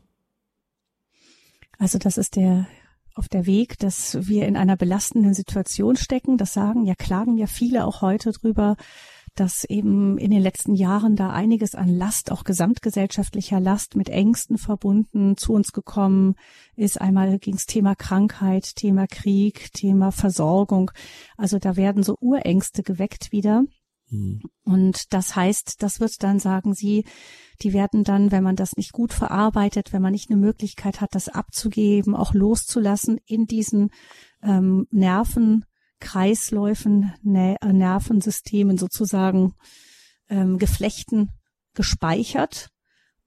[1.77, 2.67] Also das ist der
[3.15, 6.37] auf der Weg, dass wir in einer belastenden Situation stecken.
[6.37, 8.75] Das sagen ja, klagen ja viele auch heute drüber,
[9.35, 14.57] dass eben in den letzten Jahren da einiges an Last, auch gesamtgesellschaftlicher Last mit Ängsten
[14.57, 16.35] verbunden zu uns gekommen
[16.75, 16.99] ist.
[16.99, 20.91] Einmal ging es Thema Krankheit, Thema Krieg, Thema Versorgung.
[21.37, 23.63] Also da werden so Urängste geweckt wieder.
[24.09, 24.41] Mhm.
[24.63, 27.03] Und das heißt, das wird dann, sagen Sie,
[27.61, 31.15] die werden dann, wenn man das nicht gut verarbeitet, wenn man nicht eine Möglichkeit hat,
[31.15, 33.91] das abzugeben, auch loszulassen, in diesen
[34.41, 39.53] ähm, Nervenkreisläufen, Ner Nervensystemen sozusagen
[40.29, 41.31] ähm, Geflechten
[41.73, 42.69] gespeichert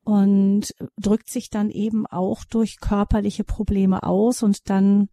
[0.04, 5.08] und drückt sich dann eben auch durch körperliche Probleme aus und dann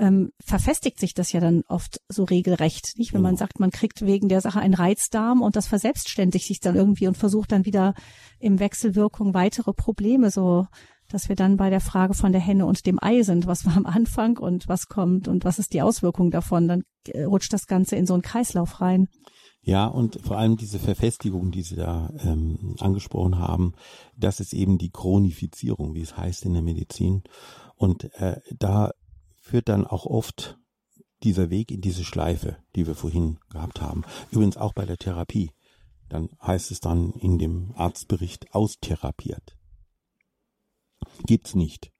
[0.00, 3.12] ähm, verfestigt sich das ja dann oft so regelrecht, nicht?
[3.12, 3.40] Wenn man genau.
[3.40, 7.18] sagt, man kriegt wegen der Sache einen Reizdarm und das verselbstständigt sich dann irgendwie und
[7.18, 7.94] versucht dann wieder
[8.38, 10.66] im Wechselwirkung weitere Probleme, so
[11.08, 13.76] dass wir dann bei der Frage von der Henne und dem Ei sind, was war
[13.76, 17.66] am Anfang und was kommt und was ist die Auswirkung davon, dann äh, rutscht das
[17.66, 19.08] Ganze in so einen Kreislauf rein.
[19.62, 23.74] Ja, und vor allem diese Verfestigung, die Sie da ähm, angesprochen haben,
[24.16, 27.22] das ist eben die Chronifizierung, wie es heißt in der Medizin.
[27.76, 28.92] Und äh, da
[29.50, 30.58] führt dann auch oft
[31.24, 34.04] dieser Weg in diese Schleife, die wir vorhin gehabt haben.
[34.30, 35.50] Übrigens auch bei der Therapie.
[36.08, 39.56] Dann heißt es dann in dem Arztbericht austherapiert.
[41.26, 41.92] Gibt's nicht.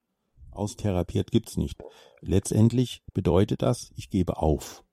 [0.52, 1.82] Austherapiert gibt's nicht.
[2.20, 4.84] Letztendlich bedeutet das, ich gebe auf.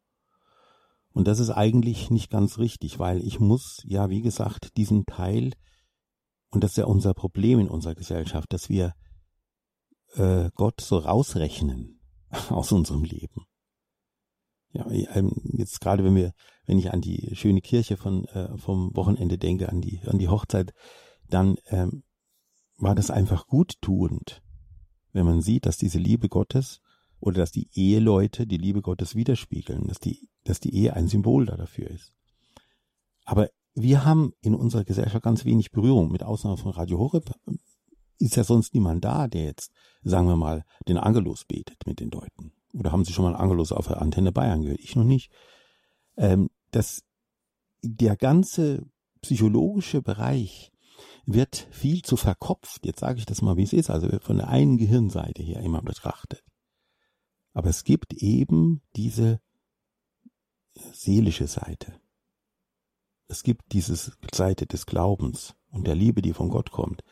[1.14, 5.54] Und das ist eigentlich nicht ganz richtig, weil ich muss ja, wie gesagt, diesen Teil,
[6.50, 8.94] und das ist ja unser Problem in unserer Gesellschaft, dass wir
[10.16, 11.97] äh, Gott so rausrechnen
[12.50, 13.46] aus unserem Leben.
[14.74, 16.34] Ja, ähm, jetzt gerade wenn wir,
[16.66, 20.28] wenn ich an die schöne Kirche von äh, vom Wochenende denke, an die an die
[20.28, 20.74] Hochzeit,
[21.30, 22.04] dann ähm,
[22.78, 24.42] war das einfach guttuend,
[25.14, 26.82] wenn man sieht, dass diese Liebe Gottes
[27.20, 31.46] oder dass die Eheleute die Liebe Gottes widerspiegeln, dass die dass die Ehe ein Symbol
[31.46, 32.14] dafür ist.
[33.24, 37.32] Aber wir haben in unserer Gesellschaft ganz wenig Berührung, mit Ausnahme von Radio Horeb
[38.20, 39.72] ist ja sonst niemand da, der jetzt,
[40.04, 42.54] sagen wir mal, den Angelus betet mit den Leuten.
[42.74, 44.80] Oder haben Sie schon mal Angelus auf der Antenne Bayern gehört?
[44.80, 45.32] Ich noch nicht.
[46.18, 47.04] Ähm, das,
[47.82, 48.86] der ganze
[49.22, 50.72] psychologische Bereich
[51.26, 52.86] wird viel zu verkopft.
[52.86, 55.82] Jetzt sage ich das mal, wie es ist, also von der einen Gehirnseite her immer
[55.82, 56.44] betrachtet.
[57.54, 59.42] Aber es gibt eben diese
[60.94, 62.00] seelische Seite.
[63.28, 63.96] es gibt diese
[64.34, 67.04] Seite des Glaubens und der Liebe, die von Gott kommt.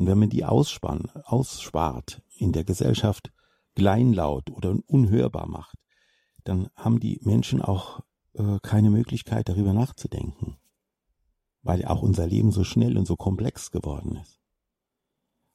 [0.00, 3.34] Und wenn man die ausspann, ausspart, in der Gesellschaft
[3.74, 5.76] kleinlaut oder unhörbar macht,
[6.42, 8.00] dann haben die Menschen auch
[8.32, 10.56] äh, keine Möglichkeit, darüber nachzudenken,
[11.60, 14.40] weil auch unser Leben so schnell und so komplex geworden ist.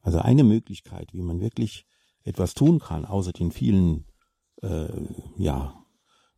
[0.01, 1.87] Also eine Möglichkeit, wie man wirklich
[2.21, 4.05] etwas tun kann, außer den vielen
[4.61, 4.93] äh,
[5.37, 5.83] ja,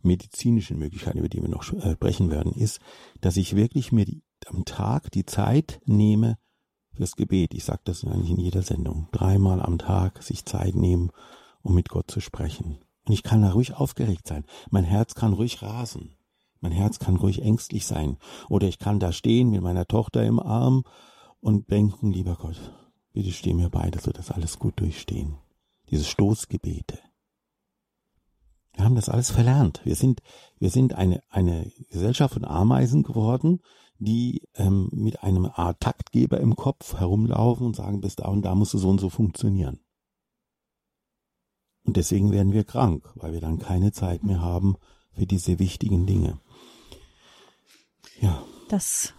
[0.02, 2.80] medizinischen Möglichkeiten, über die wir noch äh, sprechen werden, ist,
[3.20, 6.38] dass ich wirklich mir die, am Tag die Zeit nehme
[6.98, 7.54] fürs Gebet.
[7.54, 9.08] Ich sage das eigentlich in jeder Sendung.
[9.12, 11.12] Dreimal am Tag sich Zeit nehmen,
[11.62, 12.80] um mit Gott zu sprechen.
[13.06, 14.44] Und ich kann da ruhig aufgeregt sein.
[14.70, 16.18] Mein Herz kann ruhig rasen.
[16.60, 18.18] Mein Herz kann ruhig ängstlich sein.
[18.50, 20.84] Oder ich kann da stehen mit meiner Tochter im Arm
[21.40, 22.60] und denken, lieber Gott,
[23.14, 25.38] bitte steh mir bei, dass wir das alles gut durchstehen.
[25.90, 27.00] Diese Stoßgebete.
[28.74, 29.82] Wir haben das alles verlernt.
[29.86, 30.22] Wir sind,
[30.60, 33.62] wir sind eine, eine Gesellschaft von Ameisen geworden,
[34.00, 38.56] die ähm, mit einem Art Taktgeber im Kopf herumlaufen und sagen, bis da und da
[38.56, 39.80] muss es so und so funktionieren.
[41.84, 44.76] Und deswegen werden wir krank, weil wir dann keine Zeit mehr haben
[45.14, 46.40] für diese wichtigen Dinge.
[48.20, 48.44] Ja.
[48.70, 49.14] Das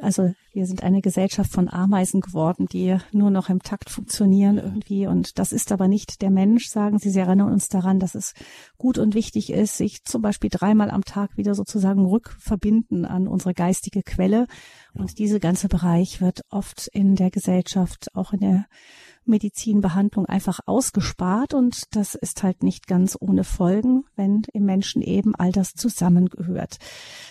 [0.00, 5.06] also wir sind eine Gesellschaft von Ameisen geworden, die nur noch im Takt funktionieren irgendwie.
[5.06, 7.10] Und das ist aber nicht der Mensch, sagen Sie.
[7.10, 8.34] Sie erinnern uns daran, dass es
[8.78, 13.54] gut und wichtig ist, sich zum Beispiel dreimal am Tag wieder sozusagen rückverbinden an unsere
[13.54, 14.46] geistige Quelle.
[14.92, 18.66] Und dieser ganze Bereich wird oft in der Gesellschaft, auch in der
[19.26, 25.34] Medizinbehandlung einfach ausgespart und das ist halt nicht ganz ohne Folgen, wenn im Menschen eben
[25.34, 26.78] all das zusammengehört,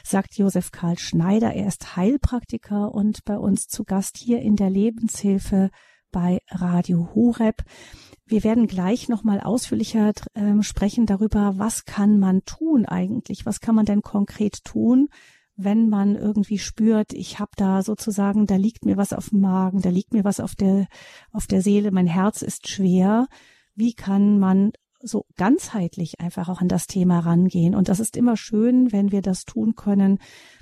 [0.03, 1.53] sagt Josef Karl Schneider.
[1.53, 5.69] Er ist Heilpraktiker und bei uns zu Gast hier in der Lebenshilfe
[6.11, 7.63] bei Radio Horeb.
[8.25, 13.45] Wir werden gleich nochmal ausführlicher äh, sprechen darüber, was kann man tun eigentlich?
[13.45, 15.09] Was kann man denn konkret tun,
[15.55, 19.81] wenn man irgendwie spürt, ich habe da sozusagen, da liegt mir was auf dem Magen,
[19.81, 20.87] da liegt mir was auf der
[21.31, 23.27] auf der Seele, mein Herz ist schwer.
[23.75, 24.71] Wie kann man
[25.03, 27.75] so ganzheitlich einfach auch an das Thema rangehen?
[27.75, 30.19] Und das ist immer schön, wenn wir das tun können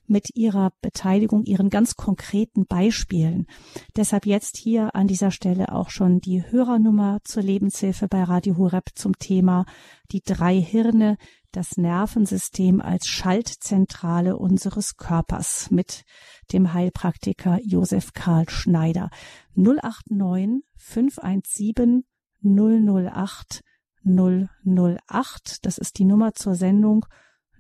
[0.08, 3.48] mit ihrer Beteiligung, ihren ganz konkreten Beispielen.
[3.96, 8.90] Deshalb jetzt hier an dieser Stelle auch schon die Hörernummer zur Lebenshilfe bei Radio Horeb
[8.96, 9.66] zum Thema
[10.12, 11.18] die drei Hirne,
[11.52, 16.04] das Nervensystem als Schaltzentrale unseres Körpers mit
[16.52, 19.10] dem Heilpraktiker Josef Karl Schneider.
[19.56, 22.04] 089 517
[22.44, 23.62] 008
[24.04, 25.66] 008.
[25.66, 27.06] Das ist die Nummer zur Sendung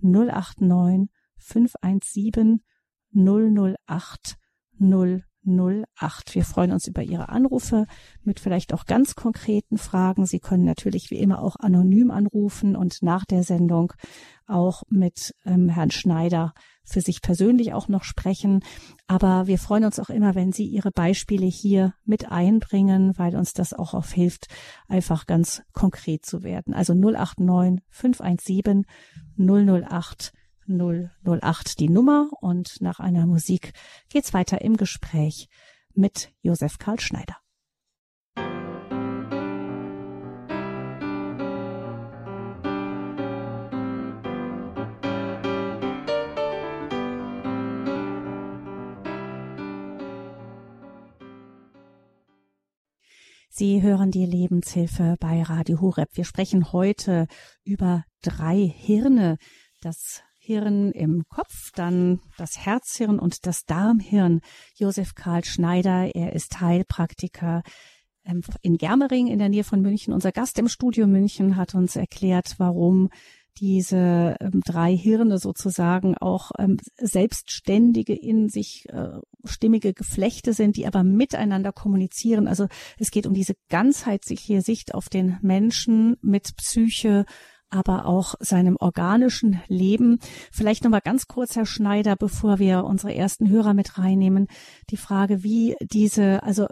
[0.01, 2.63] 089 517
[3.13, 4.37] 008
[4.79, 5.30] 008.
[5.45, 6.35] 08.
[6.35, 7.85] Wir freuen uns über Ihre Anrufe
[8.23, 10.25] mit vielleicht auch ganz konkreten Fragen.
[10.25, 13.93] Sie können natürlich wie immer auch anonym anrufen und nach der Sendung
[14.47, 18.63] auch mit ähm, Herrn Schneider für sich persönlich auch noch sprechen.
[19.07, 23.53] Aber wir freuen uns auch immer, wenn Sie Ihre Beispiele hier mit einbringen, weil uns
[23.53, 24.47] das auch oft hilft,
[24.87, 26.73] einfach ganz konkret zu werden.
[26.73, 28.85] Also 089 517
[29.37, 30.33] 008
[30.67, 33.73] 008 die Nummer und nach einer Musik
[34.09, 35.47] geht's weiter im Gespräch
[35.93, 37.37] mit Josef Karl Schneider.
[53.53, 56.09] Sie hören die Lebenshilfe bei Radio Horeb.
[56.13, 57.27] Wir sprechen heute
[57.63, 59.37] über drei Hirne.
[59.81, 64.41] Das Hirn im Kopf, dann das Herzhirn und das Darmhirn.
[64.75, 67.61] Josef Karl Schneider, er ist Heilpraktiker
[68.25, 70.13] ähm, in Germering in der Nähe von München.
[70.13, 73.09] Unser Gast im Studio München hat uns erklärt, warum
[73.59, 80.87] diese ähm, drei Hirne sozusagen auch ähm, selbstständige in sich äh, stimmige Geflechte sind, die
[80.87, 82.47] aber miteinander kommunizieren.
[82.47, 87.25] Also es geht um diese ganzheitliche Sicht auf den Menschen mit Psyche,
[87.71, 90.19] aber auch seinem organischen Leben.
[90.51, 94.47] Vielleicht noch mal ganz kurz, Herr Schneider, bevor wir unsere ersten Hörer mit reinnehmen,
[94.89, 96.67] die Frage, wie diese, also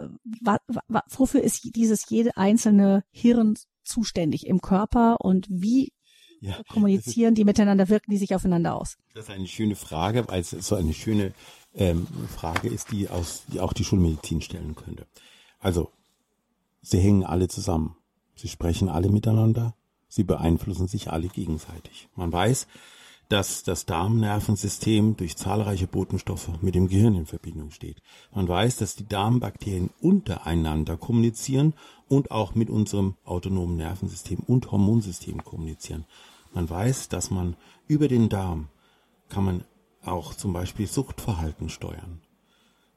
[1.08, 5.92] wofür ist dieses jede einzelne Hirn zuständig im Körper und wie
[6.40, 8.96] ja, kommunizieren die miteinander, wirken die sich aufeinander aus?
[9.14, 11.32] Das ist eine schöne Frage, weil es so eine schöne
[11.74, 15.06] ähm, Frage ist, die, aus, die auch die Schulmedizin stellen könnte.
[15.58, 15.90] Also,
[16.82, 17.96] sie hängen alle zusammen.
[18.34, 19.74] Sie sprechen alle miteinander.
[20.10, 22.08] Sie beeinflussen sich alle gegenseitig.
[22.16, 22.66] Man weiß,
[23.30, 28.02] dass das Darmnervensystem durch zahlreiche Botenstoffe mit dem Gehirn in Verbindung steht.
[28.34, 31.74] Man weiß, dass die Darmbakterien untereinander kommunizieren
[32.08, 36.06] und auch mit unserem autonomen Nervensystem und Hormonsystem kommunizieren.
[36.52, 38.68] Man weiß, dass man über den Darm
[39.28, 39.64] kann man
[40.04, 42.20] auch zum Beispiel Suchtverhalten steuern.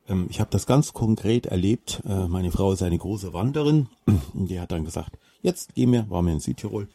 [0.07, 2.01] Ähm, ich habe das ganz konkret erlebt.
[2.05, 3.87] Äh, meine Frau ist eine große Wanderin
[4.33, 6.89] und die hat dann gesagt, jetzt gehen wir, waren wir in Südtirol,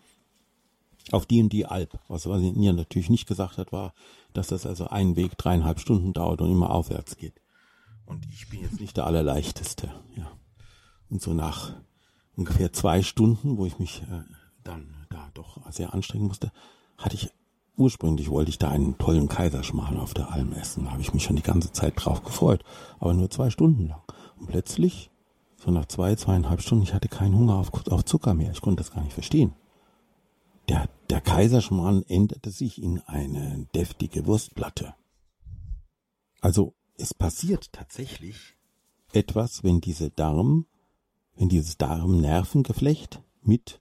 [1.13, 1.99] auf die und die Alp.
[2.09, 3.93] Was, mir natürlich nicht gesagt hat, war,
[4.33, 7.35] dass das also einen Weg dreieinhalb Stunden dauert und immer aufwärts geht.
[8.07, 10.31] Und ich bin jetzt nicht der allerleichteste, ja.
[11.11, 11.73] Und so nach
[12.37, 14.23] ungefähr zwei Stunden, wo ich mich äh,
[14.63, 16.53] dann da doch sehr anstrengen musste,
[16.99, 17.31] hatte ich
[17.79, 20.85] ursprünglich wollte ich da einen tollen Kaiserschmarrn auf der Alm essen.
[20.85, 22.65] Da habe ich mich schon die ganze Zeit drauf gefreut,
[22.99, 24.03] aber nur zwei Stunden lang.
[24.39, 25.11] Und plötzlich,
[25.57, 28.51] so nach zwei, zweieinhalb Stunden, ich hatte keinen Hunger auf, auf Zucker mehr.
[28.51, 29.55] Ich konnte das gar nicht verstehen.
[30.69, 34.95] Der, der Kaiserschmarrn änderte sich in eine deftige Wurstplatte.
[36.41, 38.55] Also es passiert tatsächlich
[39.13, 40.67] etwas, wenn diese Darm,
[41.37, 43.81] wenn dieses Darmnervengeflecht mit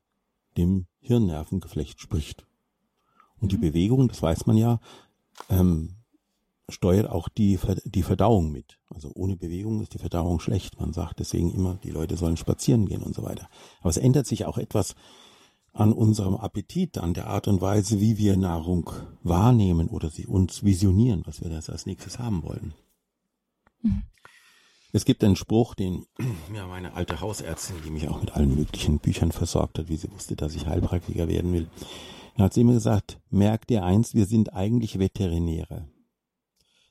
[0.58, 2.46] dem Hirnnervengeflecht spricht.
[3.40, 3.62] Und die mhm.
[3.62, 4.80] Bewegung, das weiß man ja,
[5.50, 5.96] ähm,
[6.70, 8.80] steuert auch die, die Verdauung mit.
[8.90, 10.80] Also ohne Bewegung ist die Verdauung schlecht.
[10.80, 13.50] Man sagt deswegen immer, die Leute sollen spazieren gehen und so weiter.
[13.80, 14.96] Aber es ändert sich auch etwas
[15.78, 18.90] an unserem Appetit, an der Art und Weise, wie wir Nahrung
[19.22, 22.74] wahrnehmen oder sie uns visionieren, was wir das als nächstes haben wollen.
[23.84, 24.04] Mhm.
[24.92, 26.06] Es gibt einen Spruch, den
[26.56, 30.12] ja meine alte Hausärztin, die mich auch mit allen möglichen Büchern versorgt hat, wie sie
[30.12, 31.68] wusste, dass ich Heilpraktiker werden will,
[32.40, 35.88] hat sie mir gesagt, merk dir eins, wir sind eigentlich Veterinäre.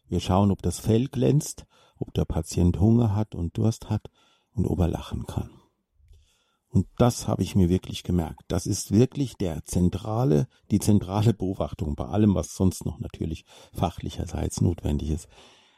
[0.09, 1.67] Wir schauen, ob das Fell glänzt,
[1.99, 4.11] ob der Patient Hunger hat und Durst hat
[4.53, 5.51] und ob er lachen kann.
[6.77, 8.45] Und das habe ich mir wirklich gemerkt.
[8.49, 14.61] Das ist wirklich der zentrale, die zentrale Beobachtung bei allem, was sonst noch natürlich fachlicherseits
[14.61, 15.27] notwendig ist.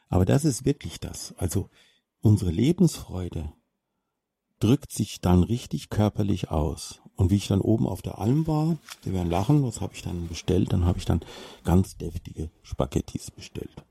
[0.09, 1.33] Aber das ist wirklich das.
[1.37, 1.69] Also
[2.19, 3.53] unsere Lebensfreude
[4.59, 7.01] drückt sich dann richtig körperlich aus.
[7.15, 10.01] Und wie ich dann oben auf der Alm war, die werden lachen, was habe ich
[10.01, 10.73] dann bestellt?
[10.73, 11.21] Dann habe ich dann
[11.63, 13.85] ganz deftige Spaghettis bestellt.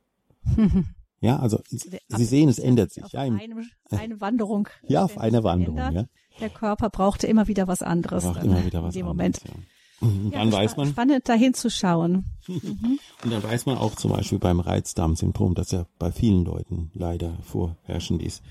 [1.20, 3.04] ja, also Sie sehen, es ändert sich.
[3.12, 4.68] Ja, einem, eine Wanderung.
[4.86, 5.76] Ja, auf eine Wanderung.
[5.76, 6.04] Ja.
[6.40, 8.24] Der Körper brauchte immer wieder was anderes.
[8.24, 9.42] Braucht immer wieder was in dem anderes, Moment.
[9.44, 9.54] Ja.
[10.00, 10.88] Und dann ja, weiß man.
[10.90, 12.24] Spannend dahin zu schauen.
[12.48, 12.98] Mhm.
[13.24, 17.36] Und dann weiß man auch zum Beispiel beim Reizdarmsyndrom, das ja bei vielen Leuten leider
[17.42, 18.42] vorherrschend ist,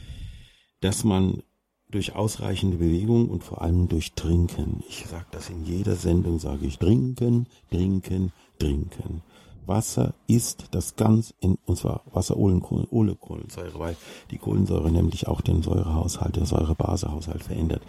[0.81, 1.41] dass man
[1.89, 4.83] durch ausreichende Bewegung und vor allem durch Trinken.
[4.87, 9.23] Ich sage das in jeder Sendung, sage ich trinken, trinken, trinken.
[9.67, 13.97] Wasser ist das ganz in, und zwar Wasser ohne, ohne Kohlensäure, weil
[14.31, 17.81] die Kohlensäure nämlich auch den Säurehaushalt, den Säurebasehaushalt verändert.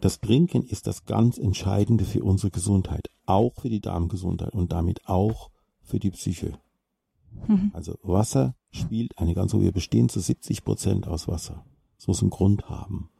[0.00, 5.06] Das Trinken ist das ganz Entscheidende für unsere Gesundheit, auch für die Darmgesundheit und damit
[5.06, 5.50] auch
[5.82, 6.58] für die Psyche.
[7.46, 7.70] Mhm.
[7.74, 11.64] Also Wasser spielt eine ganz, wir bestehen zu 70 Prozent aus Wasser.
[11.98, 13.10] Es muss einen Grund haben.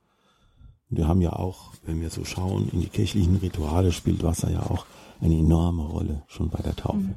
[0.88, 4.50] Und wir haben ja auch, wenn wir so schauen, in die kirchlichen Rituale spielt Wasser
[4.50, 4.86] ja auch
[5.20, 6.96] eine enorme Rolle, schon bei der Taufe.
[6.96, 7.16] Mhm.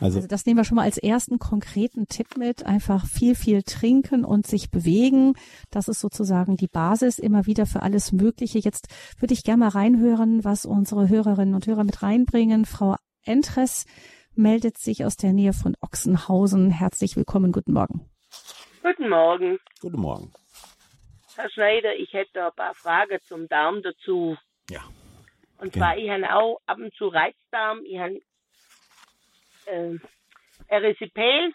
[0.00, 2.66] Also, also, das nehmen wir schon mal als ersten konkreten Tipp mit.
[2.66, 5.34] Einfach viel, viel trinken und sich bewegen.
[5.70, 8.58] Das ist sozusagen die Basis immer wieder für alles Mögliche.
[8.58, 8.88] Jetzt
[9.20, 12.64] würde ich gerne mal reinhören, was unsere Hörerinnen und Hörer mit reinbringen.
[12.64, 13.86] Frau Entres
[14.34, 16.70] meldet sich aus der Nähe von Ochsenhausen.
[16.70, 17.52] Herzlich willkommen.
[17.52, 18.10] Guten Morgen.
[18.82, 19.58] Guten Morgen.
[19.80, 20.32] Guten Morgen.
[21.36, 24.36] Herr Schneider, ich hätte ein paar Fragen zum Darm dazu.
[24.70, 24.80] Ja.
[25.58, 25.78] Und okay.
[25.78, 28.20] zwar, ich habe auch ab und zu Reizdarm, ich habe
[29.66, 29.98] äh,
[30.68, 31.52] Erisipel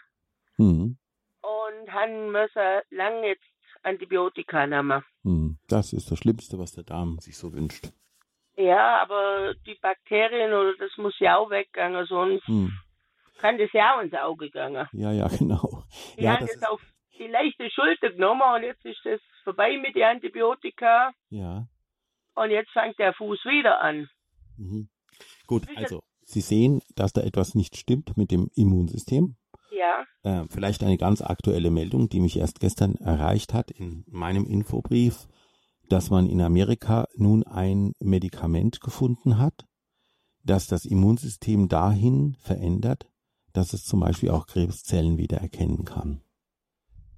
[0.56, 0.96] mhm.
[1.42, 3.44] und habe müssen lange jetzt
[3.82, 5.02] Antibiotika nehmen.
[5.22, 5.58] Mhm.
[5.68, 7.92] Das ist das Schlimmste, was der Darm sich so wünscht.
[8.56, 12.72] Ja, aber die Bakterien oder das muss ja auch weggegangen, sonst mhm.
[13.38, 14.86] kann das ja auch ins Auge gegangen.
[14.92, 15.84] Ja, ja, genau.
[16.16, 16.82] Ich ja, habe das, das auf
[17.18, 21.12] die leichte Schulter genommen und jetzt ist das vorbei mit den Antibiotika.
[21.30, 21.66] Ja.
[22.34, 24.08] Und jetzt fängt der Fuß wieder an.
[24.56, 24.88] Mhm.
[25.46, 29.36] Gut, also Sie sehen, dass da etwas nicht stimmt mit dem Immunsystem.
[29.72, 30.04] Ja.
[30.22, 35.28] Äh, vielleicht eine ganz aktuelle Meldung, die mich erst gestern erreicht hat in meinem Infobrief,
[35.88, 39.66] dass man in Amerika nun ein Medikament gefunden hat,
[40.44, 43.08] das das Immunsystem dahin verändert,
[43.52, 46.22] dass es zum Beispiel auch Krebszellen wiedererkennen kann.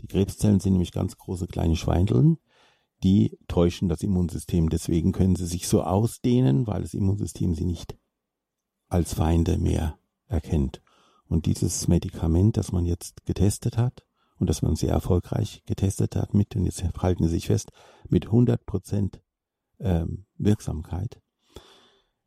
[0.01, 2.39] Die Krebszellen sind nämlich ganz große kleine Schweindeln,
[3.03, 4.69] die täuschen das Immunsystem.
[4.69, 7.97] Deswegen können sie sich so ausdehnen, weil das Immunsystem sie nicht
[8.93, 10.83] als Feinde mehr erkennt.
[11.27, 14.05] Und dieses Medikament, das man jetzt getestet hat
[14.39, 17.71] und das man sehr erfolgreich getestet hat mit, und jetzt halten Sie sich fest,
[18.09, 19.23] mit 100 Prozent
[19.81, 21.21] ähm, Wirksamkeit,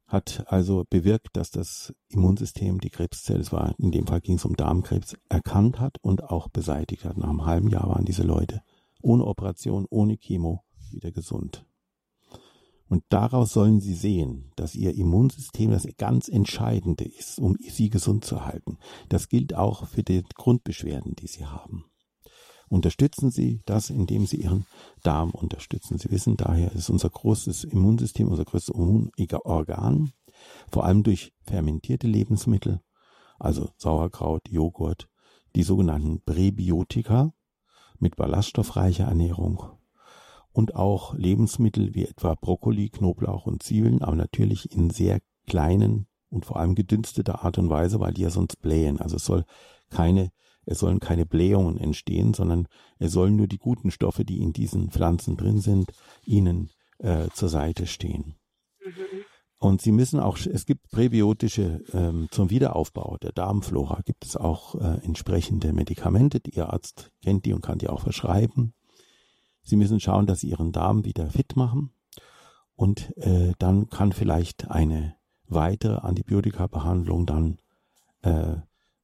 [0.07, 4.45] hat also bewirkt, dass das Immunsystem die Krebszelle, es war in dem Fall ging es
[4.45, 7.18] um Darmkrebs, erkannt hat und auch beseitigt hat.
[7.18, 8.61] Nach einem halben Jahr waren diese Leute
[9.01, 11.66] ohne Operation, ohne Chemo wieder gesund.
[12.88, 18.26] Und daraus sollen sie sehen, dass ihr Immunsystem das ganz Entscheidende ist, um sie gesund
[18.26, 18.78] zu halten.
[19.10, 21.86] Das gilt auch für die Grundbeschwerden, die sie haben.
[22.68, 24.66] Unterstützen Sie das, indem Sie Ihren
[25.04, 26.00] Darm unterstützen.
[26.00, 30.12] Sie wissen daher, ist unser großes Immunsystem, unser größtes Immunorgan,
[30.72, 32.82] vor allem durch fermentierte Lebensmittel,
[33.38, 35.08] also Sauerkraut, Joghurt,
[35.56, 37.34] die sogenannten Präbiotika
[38.00, 39.64] mit ballaststoffreicher Ernährung
[40.56, 46.45] und auch Lebensmittel wie etwa Brokkoli, Knoblauch und Zwiebeln, aber natürlich in sehr kleinen und
[46.45, 49.01] vor allem gedünsteter Art und Weise, weil die ja sonst blähen.
[49.01, 49.43] Also es soll
[49.89, 50.32] keine,
[50.66, 54.91] es sollen keine Blähungen entstehen, sondern es sollen nur die guten Stoffe, die in diesen
[54.91, 55.91] Pflanzen drin sind,
[56.24, 58.36] ihnen äh, zur Seite stehen.
[58.80, 59.26] Mhm.
[59.58, 64.76] Und Sie müssen auch, es gibt präbiotische, ähm, zum Wiederaufbau der Darmflora gibt es auch
[64.76, 68.74] äh, entsprechende Medikamente, die Ihr Arzt kennt die und kann die auch verschreiben.
[69.66, 71.91] Sie müssen schauen, dass Sie Ihren Darm wieder fit machen.
[72.76, 75.16] Und äh, dann kann vielleicht eine
[75.47, 77.57] weitere Antibiotika-Behandlung dann
[78.22, 78.57] äh,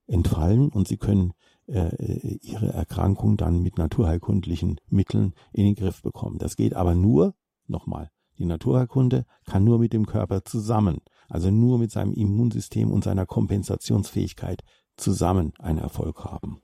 [0.07, 1.33] entfallen und Sie können
[1.67, 6.37] äh, Ihre Erkrankung dann mit naturheilkundlichen Mitteln in den Griff bekommen.
[6.37, 7.33] Das geht aber nur,
[7.67, 13.03] nochmal, die Naturheilkunde kann nur mit dem Körper zusammen, also nur mit seinem Immunsystem und
[13.03, 14.63] seiner Kompensationsfähigkeit
[14.97, 16.61] zusammen einen Erfolg haben.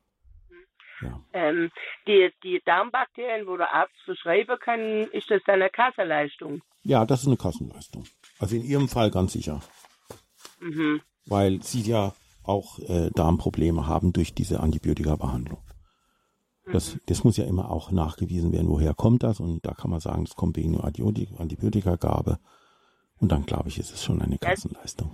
[1.02, 1.22] Ja.
[1.34, 1.72] Ähm,
[2.08, 6.62] die, die Darmbakterien, wo der Arzt verschreiben kann, ist das dann eine Kassenleistung?
[6.84, 8.06] Ja, das ist eine Kassenleistung.
[8.40, 9.62] Also in Ihrem Fall ganz sicher.
[10.60, 11.02] Mhm.
[11.26, 15.62] Weil Sie ja auch äh, Darmprobleme haben durch diese Antibiotika-Behandlung.
[16.72, 17.00] Das, mhm.
[17.08, 19.40] das muss ja immer auch nachgewiesen werden, woher kommt das.
[19.40, 22.40] Und da kann man sagen, das kommt wegen der Antibiotikagabe.
[23.20, 25.12] Und dann, glaube ich, ist es schon eine Kassenleistung.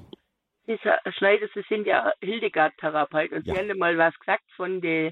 [0.67, 3.53] Dieser Schneider, Sie sind ja Hildegard-Therapeut und ja.
[3.53, 5.11] Sie haben mal was gesagt von den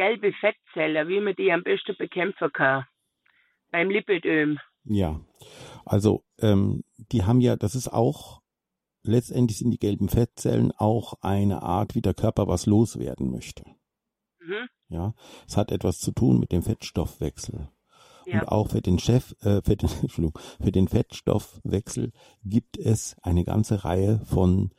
[0.00, 2.86] gelben Fettzellen, wie man die am besten bekämpfen kann.
[3.70, 4.58] Beim Lipidöm.
[4.84, 5.20] Ja,
[5.84, 8.40] also ähm, die haben ja, das ist auch,
[9.02, 13.62] letztendlich sind die gelben Fettzellen auch eine Art, wie der Körper was loswerden möchte.
[14.40, 14.68] Mhm.
[14.88, 15.12] Ja,
[15.46, 17.68] es hat etwas zu tun mit dem Fettstoffwechsel.
[18.24, 18.40] Ja.
[18.40, 19.88] Und auch für den Chef, äh, für den,
[20.62, 24.70] für den Fettstoffwechsel gibt es eine ganze Reihe von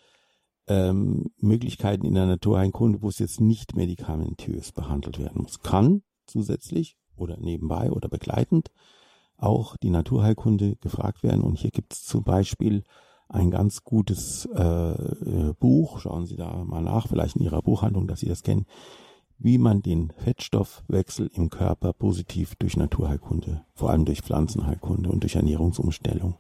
[0.68, 5.62] ähm, Möglichkeiten in der Naturheilkunde, wo es jetzt nicht medikamentös behandelt werden muss.
[5.62, 8.72] Kann zusätzlich oder nebenbei oder begleitend
[9.38, 11.42] auch die Naturheilkunde gefragt werden.
[11.42, 12.84] Und hier gibt es zum Beispiel
[13.28, 16.00] ein ganz gutes äh, äh, Buch.
[16.00, 18.66] Schauen Sie da mal nach, vielleicht in Ihrer Buchhandlung, dass Sie das kennen
[19.44, 25.36] wie man den Fettstoffwechsel im Körper positiv durch Naturheilkunde, vor allem durch Pflanzenheilkunde und durch
[25.36, 26.36] Ernährungsumstellung,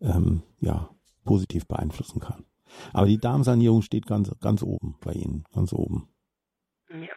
[0.00, 0.88] ähm, ja,
[1.24, 2.44] positiv beeinflussen kann.
[2.92, 6.08] Aber die Darmsanierung steht ganz, ganz oben bei Ihnen, ganz oben.
[6.90, 7.14] Ja.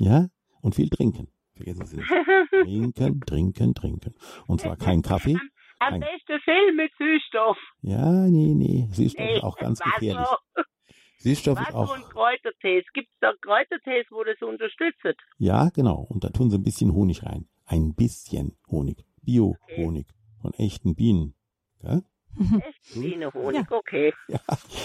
[0.00, 0.26] Ja?
[0.60, 1.28] Und viel trinken.
[1.54, 2.08] Vergessen Sie nicht.
[2.50, 4.14] trinken, trinken, trinken.
[4.46, 5.36] Und zwar kein Kaffee.
[5.78, 7.58] Am, besten viel mit Süßstoff.
[7.82, 8.88] Ja, nee, nee.
[8.92, 10.26] Süßstoff ist auch ganz gefährlich.
[11.18, 11.94] Süßstoff ist auch.
[11.94, 12.84] und Kräutertees.
[12.94, 15.02] Gibt es da Kräutertees, wo das unterstützt?
[15.38, 16.06] Ja, genau.
[16.08, 17.48] Und da tun sie ein bisschen Honig rein.
[17.66, 19.04] Ein bisschen Honig.
[19.22, 20.06] Bio-Honig.
[20.06, 20.40] Okay.
[20.40, 21.34] Von echten Bienen.
[21.82, 22.00] Ja?
[22.38, 22.60] Mhm.
[22.60, 23.76] Echten Bienenhonig, ja.
[23.76, 24.14] okay.
[24.28, 24.38] Ja.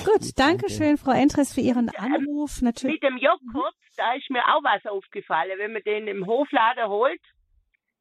[0.05, 2.61] Gut, danke schön, Frau Entres, für Ihren Anruf.
[2.61, 3.01] Natürlich.
[3.01, 5.57] Mit dem Joghurt, da ist mir auch was aufgefallen.
[5.57, 7.21] Wenn man den im Hofladen holt,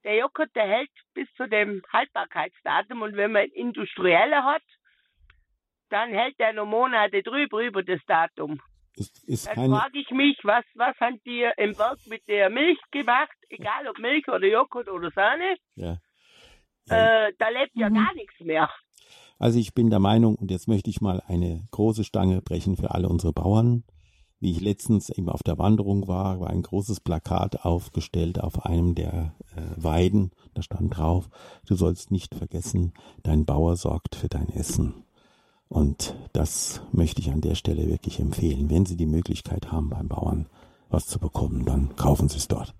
[0.05, 3.03] der Joghurt, der hält bis zu dem Haltbarkeitsdatum.
[3.03, 4.63] Und wenn man industrielle hat,
[5.91, 8.61] dann hält der noch Monate drüber über das Datum.
[8.95, 12.79] Ist, ist dann frage ich mich, was, was haben die im Berg mit der Milch
[12.91, 15.57] gemacht, egal ob Milch oder Joghurt oder Sahne?
[15.75, 15.97] Ja.
[16.87, 17.27] ja.
[17.27, 17.95] Äh, da lebt ja mhm.
[17.95, 18.69] gar nichts mehr.
[19.41, 22.91] Also ich bin der Meinung, und jetzt möchte ich mal eine große Stange brechen für
[22.91, 23.85] alle unsere Bauern.
[24.39, 28.95] Wie ich letztens eben auf der Wanderung war, war ein großes Plakat aufgestellt auf einem
[28.95, 30.31] der äh, Weiden.
[30.53, 31.31] Da stand drauf,
[31.67, 35.05] du sollst nicht vergessen, dein Bauer sorgt für dein Essen.
[35.71, 38.69] Und das möchte ich an der Stelle wirklich empfehlen.
[38.69, 40.47] Wenn Sie die Möglichkeit haben, beim Bauern
[40.91, 42.75] was zu bekommen, dann kaufen Sie es dort.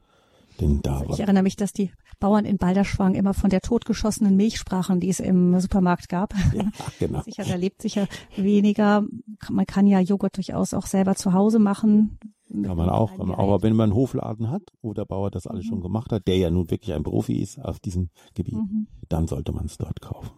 [0.61, 1.91] Denn da ich erinnere mich, dass die
[2.21, 6.35] Bauern in Balderschwang immer von der totgeschossenen Milch sprachen, die es im Supermarkt gab.
[6.55, 7.23] Ja, genau.
[7.25, 8.07] sicher, da lebt sicher
[8.37, 9.05] weniger.
[9.51, 12.19] Man kann ja Joghurt durchaus auch selber zu Hause machen.
[12.51, 13.45] Kann man auch, kann man auch.
[13.45, 15.69] Aber wenn man einen Hofladen hat, wo der Bauer das alles mhm.
[15.69, 18.87] schon gemacht hat, der ja nun wirklich ein Profi ist auf diesem Gebiet, mhm.
[19.09, 20.31] dann sollte man es dort kaufen.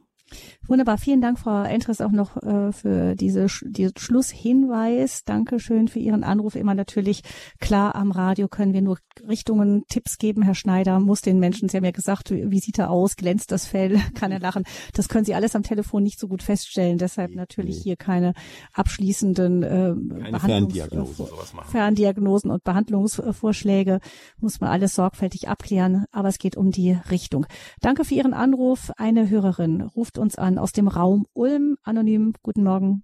[0.66, 5.24] Wunderbar, vielen Dank, Frau Entres, auch noch äh, für diese, diesen Schlusshinweis.
[5.24, 6.54] Dankeschön für Ihren Anruf.
[6.54, 7.22] Immer natürlich
[7.60, 10.42] klar am Radio können wir nur Richtungen, Tipps geben.
[10.42, 13.66] Herr Schneider muss den Menschen, Sie haben ja gesagt, wie sieht er aus, glänzt das
[13.66, 14.64] Fell, kann er lachen.
[14.94, 16.98] Das können Sie alles am Telefon nicht so gut feststellen.
[16.98, 18.34] Deshalb natürlich hier keine
[18.72, 21.26] abschließenden äh, keine Ferndiagnosen,
[21.70, 24.00] Ferndiagnosen und Behandlungsvorschläge.
[24.38, 26.04] Muss man alles sorgfältig abklären.
[26.12, 27.46] Aber es geht um die Richtung.
[27.80, 28.90] Danke für Ihren Anruf.
[28.96, 31.76] Eine Hörerin ruft uns an aus dem Raum Ulm.
[31.82, 33.02] Anonym, guten Morgen.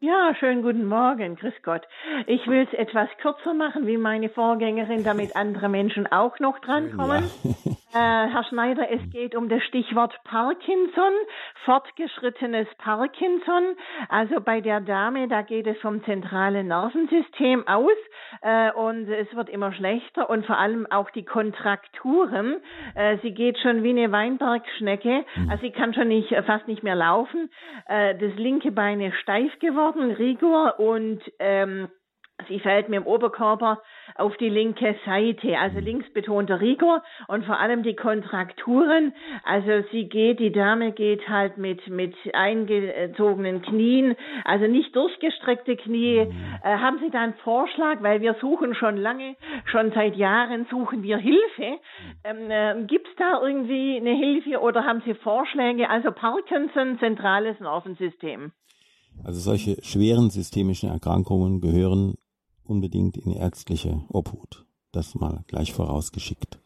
[0.00, 1.82] Ja, schönen guten Morgen, grüß Gott.
[2.28, 7.24] Ich will es etwas kürzer machen wie meine Vorgängerin, damit andere Menschen auch noch drankommen.
[7.42, 7.54] Ja.
[7.92, 11.12] äh, Herr Schneider, es geht um das Stichwort Parkinson,
[11.64, 13.76] fortgeschrittenes Parkinson.
[14.08, 17.90] Also bei der Dame, da geht es vom zentralen Nervensystem aus
[18.42, 22.60] äh, und es wird immer schlechter und vor allem auch die Kontrakturen.
[22.94, 25.50] Äh, sie geht schon wie eine Weinbergschnecke, mhm.
[25.50, 27.50] also sie kann schon nicht, fast nicht mehr laufen.
[27.86, 31.88] Äh, das linke Bein ist steif geworden Rigor, und ähm,
[32.46, 33.82] Sie fällt mit dem Oberkörper
[34.14, 39.12] auf die linke Seite, also links betonter Rigor und vor allem die Kontrakturen.
[39.44, 44.14] Also sie geht, die Dame geht halt mit, mit eingezogenen Knien,
[44.44, 46.26] also nicht durchgestreckte Knie.
[46.26, 46.58] Mhm.
[46.62, 48.02] Äh, haben Sie da einen Vorschlag?
[48.02, 49.34] Weil wir suchen schon lange,
[49.64, 51.80] schon seit Jahren suchen wir Hilfe.
[52.22, 55.90] Ähm, äh, Gibt es da irgendwie eine Hilfe oder haben Sie Vorschläge?
[55.90, 58.52] Also Parkinson, zentrales Nervensystem.
[59.24, 62.14] Also solche schweren systemischen Erkrankungen gehören
[62.68, 64.66] unbedingt in ärztliche Obhut.
[64.92, 66.60] Das mal gleich vorausgeschickt.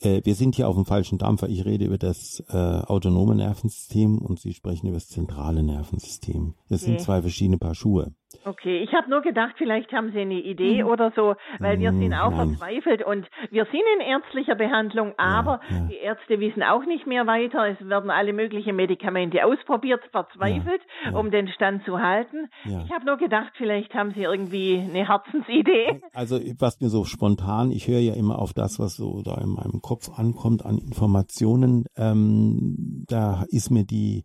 [0.00, 1.48] Äh, wir sind hier auf dem falschen Dampfer.
[1.48, 6.54] Ich rede über das äh, autonome Nervensystem und Sie sprechen über das zentrale Nervensystem.
[6.68, 6.92] Das okay.
[6.92, 8.14] sind zwei verschiedene Paar Schuhe.
[8.44, 10.88] Okay, ich habe nur gedacht, vielleicht haben Sie eine Idee mhm.
[10.88, 12.56] oder so, weil wir sind auch Nein.
[12.56, 15.82] verzweifelt und wir sind in ärztlicher Behandlung, aber ja, ja.
[15.90, 17.68] die Ärzte wissen auch nicht mehr weiter.
[17.68, 22.48] Es werden alle möglichen Medikamente ausprobiert, verzweifelt, ja, um den Stand zu halten.
[22.64, 26.00] Ich habe nur gedacht, vielleicht haben Sie irgendwie eine Herzensidee.
[26.14, 29.50] Also was mir so spontan, ich höre ja immer auf das, was so da in
[29.50, 31.86] meinem Kopf ankommt an Informationen.
[31.96, 34.24] Ähm, da ist mir die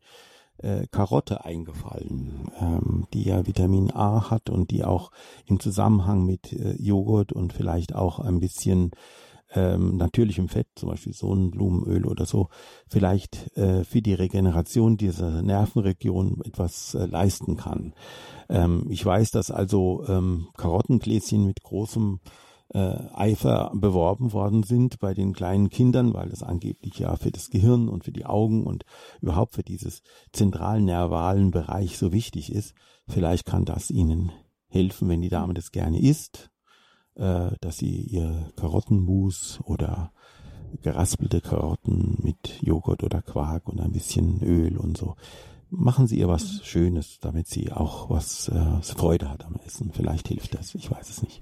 [0.57, 5.11] äh, Karotte eingefallen, ähm, die ja Vitamin A hat und die auch
[5.45, 8.91] im Zusammenhang mit äh, Joghurt und vielleicht auch ein bisschen
[9.53, 12.49] ähm, natürlichem Fett, zum Beispiel Sonnenblumenöl oder so,
[12.87, 17.93] vielleicht äh, für die Regeneration dieser Nervenregion etwas äh, leisten kann.
[18.49, 22.19] Ähm, ich weiß, dass also ähm, Karottengläschen mit großem
[22.73, 27.49] äh, Eifer beworben worden sind bei den kleinen Kindern, weil das angeblich ja für das
[27.49, 28.85] Gehirn und für die Augen und
[29.21, 30.01] überhaupt für dieses
[30.31, 32.73] zentralen nervalen Bereich so wichtig ist.
[33.07, 34.31] Vielleicht kann das ihnen
[34.67, 36.49] helfen, wenn die Dame das gerne isst,
[37.15, 40.11] äh, dass sie ihr Karottenmus oder
[40.81, 45.15] geraspelte Karotten mit Joghurt oder Quark und ein bisschen Öl und so
[45.69, 46.65] machen Sie ihr was.
[46.65, 49.91] Schönes, damit sie auch was äh, Freude hat am Essen.
[49.93, 51.41] Vielleicht hilft das, ich weiß es nicht.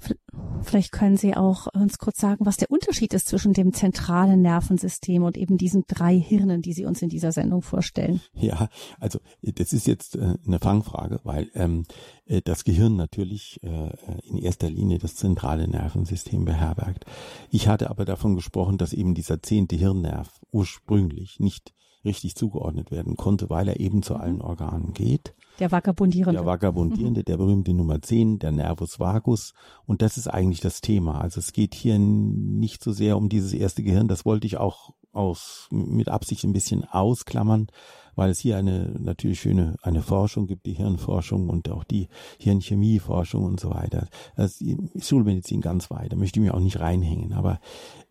[0.62, 5.24] Vielleicht können Sie auch uns kurz sagen, was der Unterschied ist zwischen dem zentralen Nervensystem
[5.24, 8.22] und eben diesen drei Hirnen, die Sie uns in dieser Sendung vorstellen.
[8.34, 8.70] Ja,
[9.00, 11.86] also das ist jetzt äh, eine Fangfrage, weil ähm,
[12.26, 13.92] äh, das Gehirn natürlich äh,
[14.24, 17.06] in erster Linie das zentrale Nervensystem beherbergt.
[17.50, 21.74] Ich hatte aber davon gesprochen, dass eben dieser zehnte Hirnnerv ursprünglich nicht
[22.06, 25.34] richtig zugeordnet werden konnte, weil er eben zu allen Organen geht.
[25.60, 26.39] Der Vagabundierende.
[26.39, 29.54] Der Vagabundierende, der berühmte Nummer 10, der Nervus vagus.
[29.86, 31.22] Und das ist eigentlich das Thema.
[31.22, 34.08] Also es geht hier nicht so sehr um dieses erste Gehirn.
[34.08, 37.68] Das wollte ich auch aus, mit Absicht ein bisschen ausklammern,
[38.16, 42.07] weil es hier eine natürlich schöne eine Forschung gibt, die Hirnforschung und auch die
[42.39, 44.07] Hirnchemieforschung und so weiter.
[44.36, 47.34] Das ist Schulmedizin ganz weit, da möchte ich mich auch nicht reinhängen.
[47.34, 47.59] Aber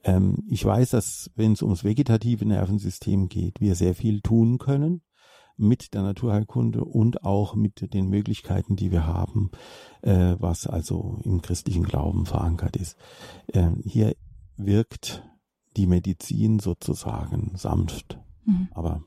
[0.05, 5.03] ähm, ich weiß, dass wenn es ums vegetative Nervensystem geht, wir sehr viel tun können
[5.57, 9.51] mit der Naturheilkunde und auch mit den Möglichkeiten, die wir haben,
[10.03, 12.97] äh, was also im christlichen Glauben verankert ist.
[13.49, 14.15] Äh, hier
[14.57, 15.23] wirkt
[15.77, 18.19] die Medizin sozusagen sanft.
[18.45, 18.69] Mhm.
[18.73, 19.03] Aber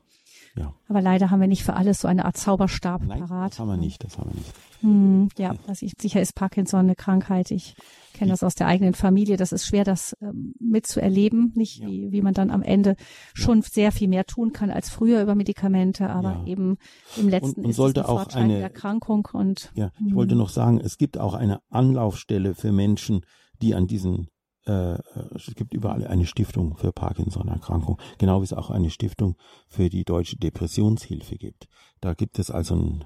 [0.56, 0.74] ja.
[0.88, 3.52] Aber leider haben wir nicht für alles so eine Art Zauberstab Nein, parat.
[3.52, 4.52] Das haben wir nicht, das haben wir nicht.
[4.80, 7.50] Hm, ja, was ich, sicher ist Parkinson eine Krankheit.
[7.50, 7.74] Ich
[8.12, 9.36] kenne das aus der eigenen Familie.
[9.36, 11.52] Das ist schwer, das ähm, mitzuerleben.
[11.54, 11.88] Nicht, ja.
[11.88, 12.96] wie, wie man dann am Ende
[13.34, 13.66] schon ja.
[13.70, 16.46] sehr viel mehr tun kann als früher über Medikamente, aber ja.
[16.46, 16.78] eben
[17.16, 19.72] im letzten und, und sollte ist es auch eine Erkrankung und.
[19.74, 20.38] Ja, ich wollte hm.
[20.38, 23.22] noch sagen, es gibt auch eine Anlaufstelle für Menschen,
[23.60, 24.28] die an diesen
[24.66, 24.98] äh,
[25.34, 29.36] es gibt überall eine Stiftung für Parkinson-Erkrankung, genau wie es auch eine Stiftung
[29.68, 31.68] für die deutsche Depressionshilfe gibt.
[32.00, 33.04] Da gibt es also ein,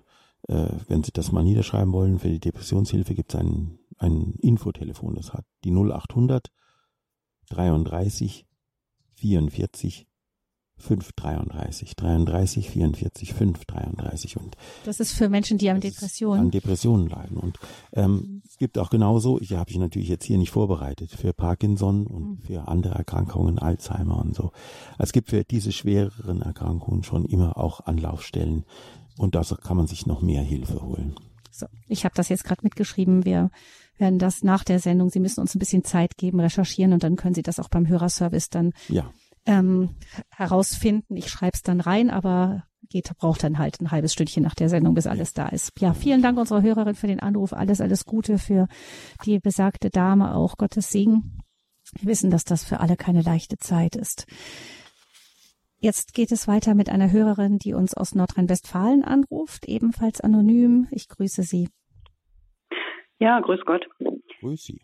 [0.48, 5.14] äh, wenn Sie das mal niederschreiben wollen, für die Depressionshilfe gibt es ein, ein Infotelefon,
[5.14, 6.50] das hat die 0800
[7.50, 8.46] 33
[9.14, 10.06] 44
[10.80, 17.08] 533, 33, 44, 5, 33 und das ist für Menschen, die an Depressionen an Depressionen
[17.08, 17.58] leiden und
[17.92, 18.42] ähm, mhm.
[18.46, 22.22] es gibt auch genauso, ich habe ich natürlich jetzt hier nicht vorbereitet für Parkinson und
[22.22, 22.38] mhm.
[22.38, 24.52] für andere Erkrankungen, Alzheimer und so.
[24.98, 28.64] Es gibt für diese schwereren Erkrankungen schon immer auch Anlaufstellen
[29.18, 31.14] und da kann man sich noch mehr Hilfe holen.
[31.50, 33.24] So, ich habe das jetzt gerade mitgeschrieben.
[33.24, 33.50] Wir
[33.98, 35.10] werden das nach der Sendung.
[35.10, 37.86] Sie müssen uns ein bisschen Zeit geben, recherchieren und dann können Sie das auch beim
[37.86, 39.10] Hörerservice dann ja
[39.46, 39.96] ähm,
[40.30, 41.16] herausfinden.
[41.16, 44.68] Ich schreibe es dann rein, aber geht, braucht dann halt ein halbes Stündchen nach der
[44.68, 45.72] Sendung, bis alles da ist.
[45.80, 47.52] Ja, vielen Dank unserer Hörerin für den Anruf.
[47.52, 48.68] Alles, alles Gute für
[49.24, 50.56] die besagte Dame auch.
[50.56, 51.38] Gottes Segen.
[51.98, 54.26] Wir wissen, dass das für alle keine leichte Zeit ist.
[55.78, 60.88] Jetzt geht es weiter mit einer Hörerin, die uns aus Nordrhein-Westfalen anruft, ebenfalls anonym.
[60.90, 61.70] Ich grüße Sie.
[63.18, 63.88] Ja, grüß Gott.
[64.40, 64.82] Grüß Sie.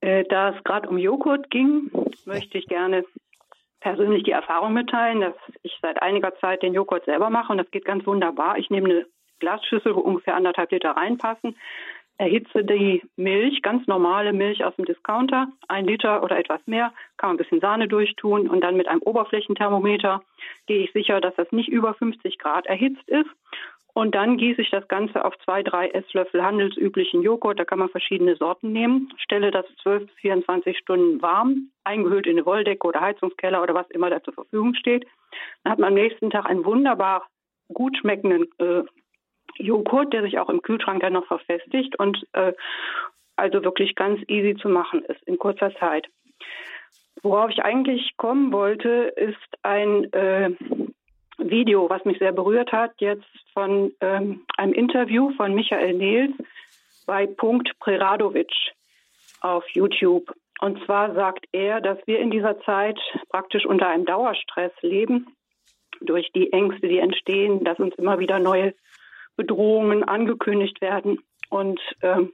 [0.00, 1.90] Äh, da es gerade um Joghurt ging,
[2.24, 3.04] möchte ich gerne
[3.86, 7.70] persönlich die Erfahrung mitteilen, dass ich seit einiger Zeit den Joghurt selber mache und das
[7.70, 8.58] geht ganz wunderbar.
[8.58, 9.06] Ich nehme eine
[9.38, 11.56] Glasschüssel, wo ungefähr anderthalb Liter reinpassen,
[12.18, 17.28] erhitze die Milch, ganz normale Milch aus dem Discounter, ein Liter oder etwas mehr, kann
[17.28, 20.20] man ein bisschen Sahne durchtun und dann mit einem Oberflächenthermometer
[20.66, 23.30] gehe ich sicher, dass das nicht über 50 Grad erhitzt ist
[23.96, 27.58] und dann gieße ich das Ganze auf zwei, drei Esslöffel handelsüblichen Joghurt.
[27.58, 29.08] Da kann man verschiedene Sorten nehmen.
[29.16, 33.88] Stelle das 12 bis 24 Stunden warm, eingehüllt in eine Wolldecke oder Heizungskeller oder was
[33.88, 35.06] immer da zur Verfügung steht.
[35.64, 37.26] Dann hat man am nächsten Tag einen wunderbar
[37.72, 38.82] gut schmeckenden äh,
[39.56, 42.52] Joghurt, der sich auch im Kühlschrank dann noch verfestigt und äh,
[43.36, 46.06] also wirklich ganz easy zu machen ist in kurzer Zeit.
[47.22, 50.50] Worauf ich eigentlich kommen wollte, ist ein äh,
[51.50, 56.32] Video, was mich sehr berührt hat, jetzt von ähm, einem Interview von Michael Nils
[57.06, 58.50] bei Punkt Preradovic
[59.40, 60.32] auf YouTube.
[60.60, 65.36] Und zwar sagt er, dass wir in dieser Zeit praktisch unter einem Dauerstress leben,
[66.00, 68.74] durch die Ängste, die entstehen, dass uns immer wieder neue
[69.36, 71.20] Bedrohungen angekündigt werden
[71.50, 72.32] und ähm,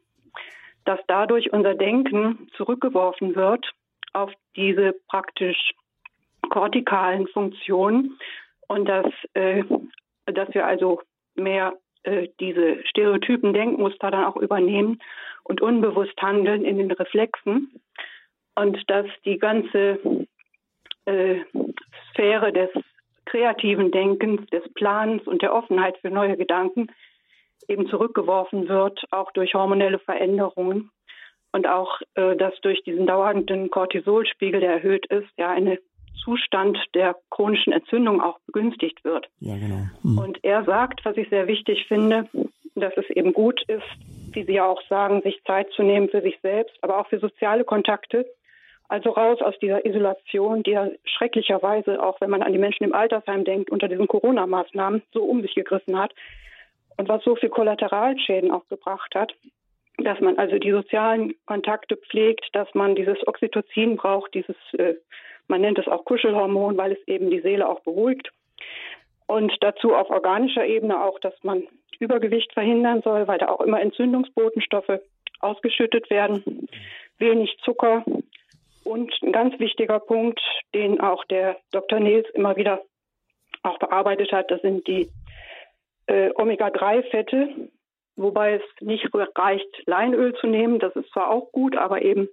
[0.85, 3.71] dass dadurch unser Denken zurückgeworfen wird
[4.13, 5.73] auf diese praktisch
[6.51, 8.19] kortikalen Funktionen
[8.69, 9.65] und dass, äh,
[10.27, 11.01] dass wir also
[11.35, 15.01] mehr äh, diese stereotypen Denkmuster dann auch übernehmen
[15.45, 17.81] und unbewusst handeln in den Reflexen.
[18.55, 20.27] Und dass die ganze
[21.07, 21.41] äh,
[22.11, 22.71] Sphäre des
[23.25, 26.89] kreativen Denkens, des Plans und der Offenheit für neue Gedanken
[27.69, 30.91] eben zurückgeworfen wird, auch durch hormonelle Veränderungen.
[31.53, 35.79] Und auch, äh, dass durch diesen dauernden Cortisolspiegel, der erhöht ist, ja eine
[36.23, 39.29] Zustand der chronischen Entzündung auch begünstigt wird.
[39.41, 39.87] Ja, genau.
[40.03, 40.19] Mhm.
[40.19, 42.29] Und er sagt, was ich sehr wichtig finde,
[42.75, 43.83] dass es eben gut ist,
[44.33, 47.19] wie Sie ja auch sagen, sich Zeit zu nehmen für sich selbst, aber auch für
[47.19, 48.27] soziale Kontakte.
[48.89, 52.95] Also raus aus dieser Isolation, die ja schrecklicherweise, auch wenn man an die Menschen im
[52.95, 56.13] Altersheim denkt, unter diesen Corona-Maßnahmen so um sich gegriffen hat
[56.99, 59.33] und was so viel Kollateralschäden auch gebracht hat,
[59.99, 64.95] dass man also die sozialen Kontakte pflegt, dass man dieses Oxytocin braucht, dieses äh,
[65.49, 68.31] man nennt es auch Kuschelhormon, weil es eben die Seele auch beruhigt.
[69.27, 71.67] Und dazu auf organischer Ebene auch, dass man
[71.99, 75.01] Übergewicht verhindern soll, weil da auch immer Entzündungsbotenstoffe
[75.41, 76.69] ausgeschüttet werden,
[77.19, 78.05] wenig Zucker.
[78.85, 80.41] Und ein ganz wichtiger Punkt,
[80.75, 82.01] den auch der Dr.
[82.01, 82.83] Nils immer wieder
[83.63, 85.09] auch bearbeitet hat, das sind die
[86.07, 87.71] äh, Omega-3-Fette,
[88.17, 90.81] wobei es nicht reicht, Leinöl zu nehmen.
[90.81, 92.29] Das ist zwar auch gut, aber eben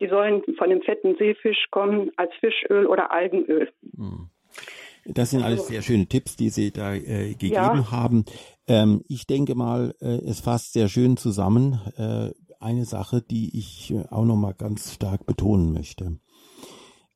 [0.00, 3.70] die sollen von dem fetten Seefisch kommen als Fischöl oder Algenöl.
[3.96, 4.30] Hm.
[5.06, 7.90] Das sind alles sehr schöne Tipps, die Sie da äh, gegeben ja.
[7.90, 8.24] haben.
[8.66, 11.80] Ähm, ich denke mal, äh, es fasst sehr schön zusammen.
[11.96, 12.30] Äh,
[12.60, 16.18] eine Sache, die ich äh, auch noch mal ganz stark betonen möchte.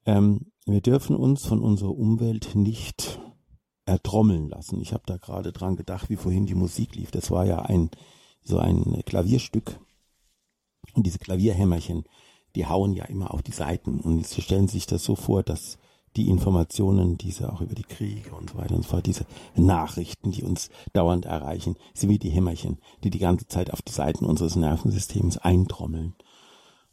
[0.07, 3.21] Ähm, wir dürfen uns von unserer Umwelt nicht
[3.85, 4.81] ertrommeln lassen.
[4.81, 7.11] Ich habe da gerade dran gedacht, wie vorhin die Musik lief.
[7.11, 7.91] Das war ja ein
[8.43, 9.79] so ein Klavierstück
[10.95, 12.05] und diese Klavierhämmerchen
[12.55, 15.79] die hauen ja immer auf die Seiten und sie stellen sich das so vor, dass
[16.17, 19.27] die Informationen, diese auch über die Kriege und so weiter und so fort, diese
[19.57, 23.93] Nachrichten, die uns dauernd erreichen, sind wie die Hämmerchen, die die ganze Zeit auf die
[23.93, 26.15] Seiten unseres Nervensystems eintrommeln.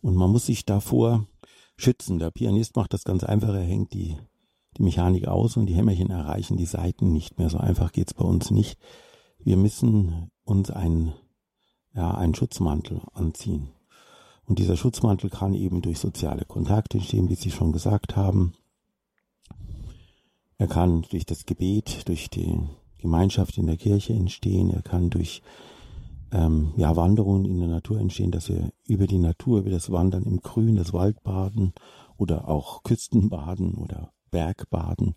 [0.02, 1.28] Und man muss sich davor
[1.78, 2.18] schützen.
[2.18, 4.18] Der Pianist macht das ganz einfach, er hängt die,
[4.78, 7.50] die Mechanik aus und die Hämmerchen erreichen die Seiten nicht mehr.
[7.50, 8.80] So einfach geht's bei uns nicht.
[9.38, 11.14] Wir müssen uns einen,
[11.94, 13.70] ja, einen Schutzmantel anziehen.
[14.52, 18.52] Und dieser Schutzmantel kann eben durch soziale Kontakte entstehen, wie Sie schon gesagt haben.
[20.58, 22.60] Er kann durch das Gebet, durch die
[22.98, 24.70] Gemeinschaft in der Kirche entstehen.
[24.70, 25.42] Er kann durch
[26.34, 30.24] ähm, ja, Wanderungen in der Natur entstehen, dass wir über die Natur, über das Wandern
[30.24, 31.72] im Grün, das Waldbaden
[32.18, 35.16] oder auch Küstenbaden oder Bergbaden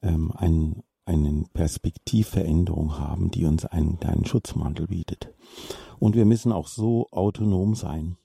[0.00, 5.34] ähm, ein, eine Perspektivveränderung haben, die uns einen kleinen Schutzmantel bietet.
[5.98, 8.16] Und wir müssen auch so autonom sein,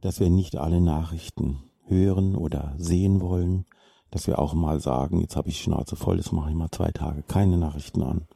[0.00, 3.66] dass wir nicht alle Nachrichten hören oder sehen wollen,
[4.10, 6.90] dass wir auch mal sagen, jetzt habe ich Schnauze voll, jetzt mache ich mal zwei
[6.90, 8.26] Tage keine Nachrichten an.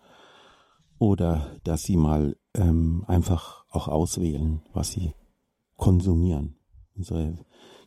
[0.98, 5.12] Oder dass sie mal ähm, einfach auch auswählen, was sie
[5.76, 6.56] konsumieren.
[6.94, 7.38] Unsere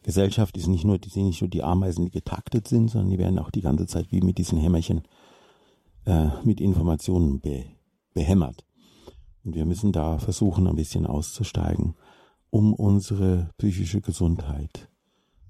[0.04, 3.18] Gesellschaft ist nicht nur, die sind nicht nur die Ameisen, die getaktet sind, sondern die
[3.18, 5.04] werden auch die ganze Zeit wie mit diesen Hämmerchen
[6.06, 7.66] äh, mit Informationen be,
[8.14, 8.66] behämmert.
[9.44, 11.96] Und wir müssen da versuchen, ein bisschen auszusteigen,
[12.50, 14.90] um unsere psychische Gesundheit,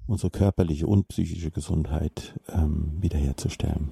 [0.06, 3.92] unsere körperliche und psychische Gesundheit ähm, wiederherzustellen.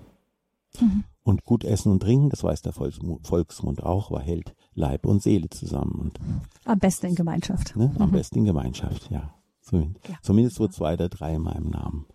[0.80, 1.03] Mhm.
[1.24, 5.49] Und gut essen und trinken, das weiß der Volksmund auch, war hält Leib und Seele
[5.49, 5.99] zusammen.
[5.99, 6.20] Und,
[6.66, 7.76] am besten in Gemeinschaft.
[7.76, 8.14] Ne, am mhm.
[8.14, 9.34] besten in Gemeinschaft, ja.
[9.62, 10.16] Zumindest, ja.
[10.22, 12.06] zumindest wo zwei oder drei in meinem Namen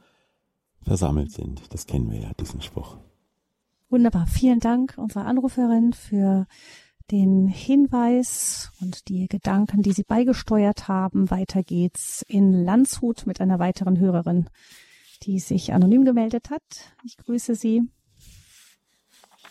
[0.82, 1.62] versammelt sind.
[1.74, 2.97] Das kennen wir ja, diesen Spruch.
[3.88, 4.28] Wunderbar.
[4.28, 6.47] Vielen Dank unserer Anruferin für
[7.11, 11.30] den Hinweis und die Gedanken, die Sie beigesteuert haben.
[11.30, 14.48] Weiter geht's in Landshut mit einer weiteren Hörerin,
[15.22, 16.62] die sich anonym gemeldet hat.
[17.04, 17.82] Ich grüße Sie.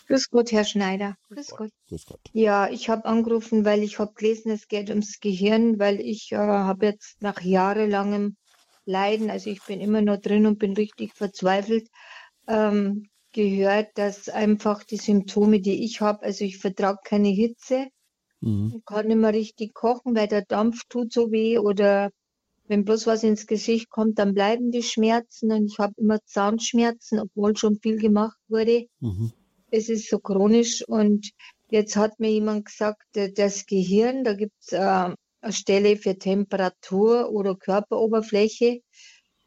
[0.08, 1.16] Grüß Gott, Herr Schneider.
[1.30, 1.72] Grüß Gott.
[1.88, 2.22] Grüß Gott.
[2.34, 6.38] Ja, ich habe angerufen, weil ich habe gelesen, es geht ums Gehirn, weil ich äh,
[6.38, 8.36] habe jetzt nach jahrelangem
[8.86, 11.90] Leiden, also ich bin immer noch drin und bin richtig verzweifelt,
[12.48, 17.88] ähm, gehört, dass einfach die Symptome, die ich habe, also ich vertrage keine Hitze,
[18.42, 18.82] mhm.
[18.86, 22.12] kann nicht mehr richtig kochen, weil der Dampf tut so weh oder
[22.68, 27.20] wenn bloß was ins Gesicht kommt, dann bleiben die Schmerzen und ich habe immer Zahnschmerzen,
[27.20, 28.86] obwohl schon viel gemacht wurde.
[29.00, 29.32] Mhm
[29.72, 31.32] es ist so chronisch und
[31.70, 35.16] jetzt hat mir jemand gesagt, äh, das Gehirn, da gibt es äh, eine
[35.50, 38.82] Stelle für Temperatur oder Körperoberfläche,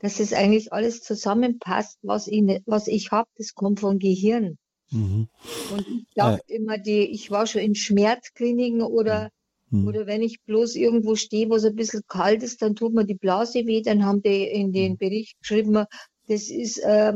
[0.03, 4.59] dass es eigentlich alles zusammenpasst, was ich, was ich habe, das kommt vom Gehirn.
[4.91, 5.29] Mhm.
[5.73, 6.57] Und ich dachte äh.
[6.57, 9.31] immer, die, ich war schon in Schmerzkliniken oder,
[9.71, 9.87] mhm.
[9.87, 13.05] oder wenn ich bloß irgendwo stehe, wo es ein bisschen kalt ist, dann tut mir
[13.05, 14.97] die Blase weh, dann haben die in den mhm.
[14.99, 15.85] Bericht geschrieben,
[16.27, 17.15] das ist äh,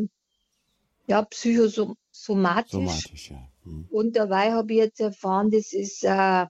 [1.08, 3.30] ja psychosom somatisch.
[3.30, 3.48] Ja.
[3.64, 3.88] Hm.
[3.90, 6.46] Und dabei habe ich jetzt erfahren, das ist, äh,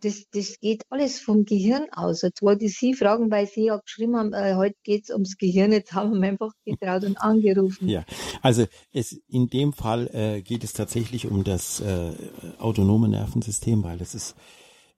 [0.00, 2.22] das, das geht alles vom Gehirn aus.
[2.22, 5.36] Jetzt wollte ich Sie fragen, weil Sie ja geschrieben haben, äh, heute geht es ums
[5.36, 5.72] Gehirn.
[5.72, 7.88] Jetzt haben wir einfach getraut und angerufen.
[7.88, 8.04] Ja,
[8.42, 12.12] also es, in dem Fall äh, geht es tatsächlich um das äh,
[12.58, 14.36] autonome Nervensystem, weil es ist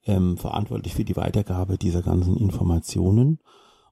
[0.06, 3.38] ähm, verantwortlich für die Weitergabe dieser ganzen Informationen.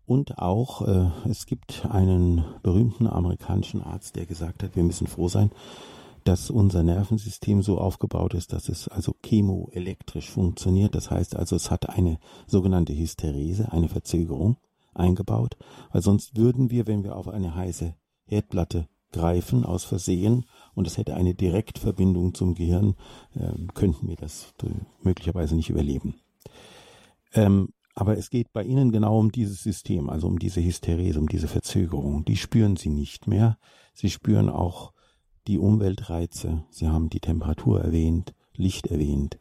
[0.04, 5.28] Und auch, äh, es gibt einen berühmten amerikanischen Arzt, der gesagt hat, wir müssen froh
[5.28, 5.50] sein,
[6.28, 10.94] dass unser Nervensystem so aufgebaut ist, dass es also chemoelektrisch funktioniert.
[10.94, 14.58] Das heißt also, es hat eine sogenannte Hysterese, eine Verzögerung
[14.92, 15.56] eingebaut,
[15.90, 17.94] weil sonst würden wir, wenn wir auf eine heiße
[18.26, 22.94] Herdplatte greifen aus Versehen und es hätte eine Direktverbindung zum Gehirn,
[23.34, 24.52] äh, könnten wir das
[25.00, 26.16] möglicherweise nicht überleben.
[27.32, 31.26] Ähm, aber es geht bei Ihnen genau um dieses System, also um diese Hysterese, um
[31.26, 32.26] diese Verzögerung.
[32.26, 33.56] Die spüren Sie nicht mehr.
[33.94, 34.92] Sie spüren auch
[35.48, 39.38] die Umweltreize, Sie haben die Temperatur erwähnt, Licht erwähnt,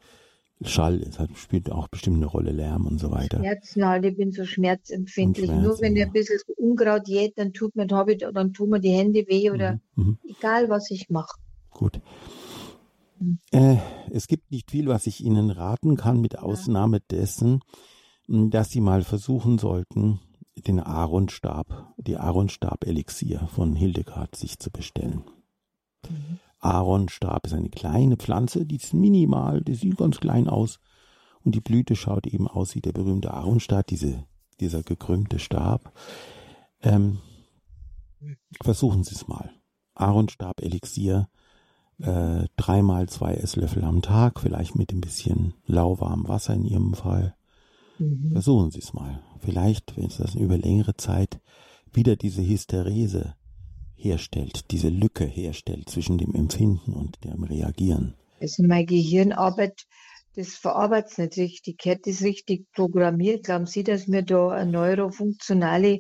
[0.62, 3.38] Schall, es hat, spielt auch bestimmt eine Rolle, Lärm und so weiter.
[3.38, 5.46] Schmerzen halt, ich bin so schmerzempfindlich.
[5.46, 6.08] Schmerzen, Nur wenn ja.
[6.08, 10.04] ein bisschen Unkraut jäht, dann tut mir, dann tun mir die Hände weh oder mhm.
[10.04, 10.18] mhm.
[10.28, 11.38] egal was ich mache.
[11.70, 12.00] Gut.
[13.20, 13.38] Mhm.
[13.52, 13.78] Äh,
[14.10, 17.62] es gibt nicht viel, was ich Ihnen raten kann, mit Ausnahme dessen,
[18.28, 20.20] dass Sie mal versuchen sollten,
[20.56, 25.24] den Aaronstab, die Aaronstab-Elixier von Hildegard sich zu bestellen.
[26.10, 26.40] Mhm.
[26.60, 30.80] Aaronstab ist eine kleine Pflanze, die ist minimal, die sieht ganz klein aus.
[31.44, 34.26] Und die Blüte schaut eben aus wie der berühmte Aaronstab, diese,
[34.60, 35.94] dieser gekrümmte Stab.
[36.82, 37.20] Ähm,
[38.62, 39.52] versuchen Sie es mal.
[39.94, 41.30] Aaronstab Elixier,
[42.00, 47.36] äh, dreimal zwei Esslöffel am Tag, vielleicht mit ein bisschen lauwarmem Wasser in Ihrem Fall.
[47.98, 48.32] Mhm.
[48.34, 49.24] Versuchen Sie es mal.
[49.40, 51.40] Vielleicht, wenn es das über längere Zeit
[51.94, 53.36] wieder diese Hysterese
[53.98, 58.16] herstellt, diese Lücke herstellt zwischen dem Empfinden und dem Reagieren.
[58.40, 59.86] Also mein Gehirn arbeitet,
[60.36, 63.46] das verarbeitet nicht richtig, hat das richtig programmiert.
[63.46, 66.00] Glauben Sie, dass mir da eine neurofunktionale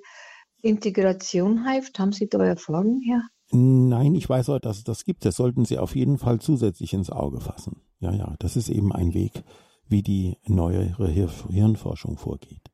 [0.62, 1.98] Integration hilft?
[1.98, 3.22] Haben Sie da Erfahrung her?
[3.52, 5.26] Nein, ich weiß auch, dass es das gibt.
[5.26, 7.82] Das sollten Sie auf jeden Fall zusätzlich ins Auge fassen.
[8.00, 9.43] Ja, ja, das ist eben ein Weg,
[9.88, 12.70] wie die neuere Hirnforschung vorgeht.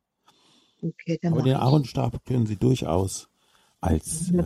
[0.82, 3.30] Okay, dann Aber den Aaronstab können Sie durchaus
[3.84, 4.42] als, äh,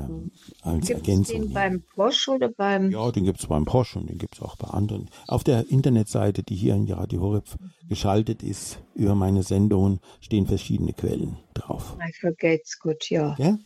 [0.63, 1.43] als gibt's Ergänzung.
[1.43, 2.91] Den beim Porsche oder beim?
[2.91, 5.09] Ja, den gibt es beim Porsche und den gibt es auch bei anderen.
[5.27, 7.45] Auf der Internetseite, die hier in Radio Horeb
[7.89, 11.97] geschaltet ist, über meine Sendungen, stehen verschiedene Quellen drauf.
[12.01, 13.37] I forget's gut, ja.
[13.39, 13.59] ja?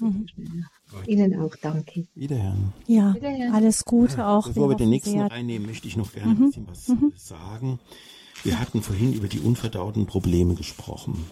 [0.00, 0.26] Mhm.
[1.06, 2.06] Ihnen auch danke.
[2.14, 2.72] Wiederhören.
[2.86, 3.52] Ja, Wiederhören.
[3.52, 4.46] alles Gute auch.
[4.46, 5.30] Bevor wir den nächsten sehr.
[5.30, 6.42] reinnehmen, möchte ich noch gerne mhm.
[6.42, 7.12] ein bisschen was mhm.
[7.16, 7.80] sagen.
[8.44, 11.26] Wir hatten vorhin über die unverdauten Probleme gesprochen.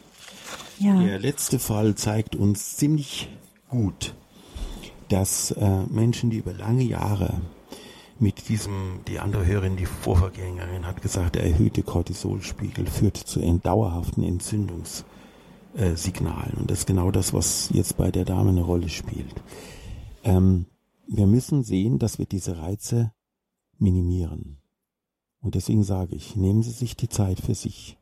[0.78, 1.00] Ja.
[1.02, 3.28] Der letzte Fall zeigt uns ziemlich
[3.68, 4.14] gut,
[5.08, 7.40] dass äh, Menschen, die über lange Jahre
[8.18, 14.22] mit diesem, die andere Hörerin, die Vorvergängerin hat gesagt, der erhöhte Cortisolspiegel führt zu dauerhaften
[14.22, 16.54] Entzündungssignalen.
[16.56, 19.42] Und das ist genau das, was jetzt bei der Dame eine Rolle spielt.
[20.24, 20.66] Ähm,
[21.06, 23.12] wir müssen sehen, dass wir diese Reize
[23.78, 24.58] minimieren.
[25.40, 27.98] Und deswegen sage ich, nehmen Sie sich die Zeit für sich.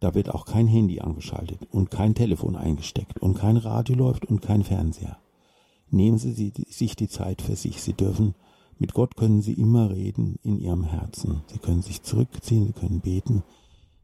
[0.00, 4.42] Da wird auch kein Handy angeschaltet und kein Telefon eingesteckt und kein Radio läuft und
[4.42, 5.18] kein Fernseher.
[5.90, 7.80] Nehmen Sie sich die Zeit für sich.
[7.80, 8.34] Sie dürfen
[8.78, 11.42] mit Gott können Sie immer reden in Ihrem Herzen.
[11.46, 13.42] Sie können sich zurückziehen, Sie können beten,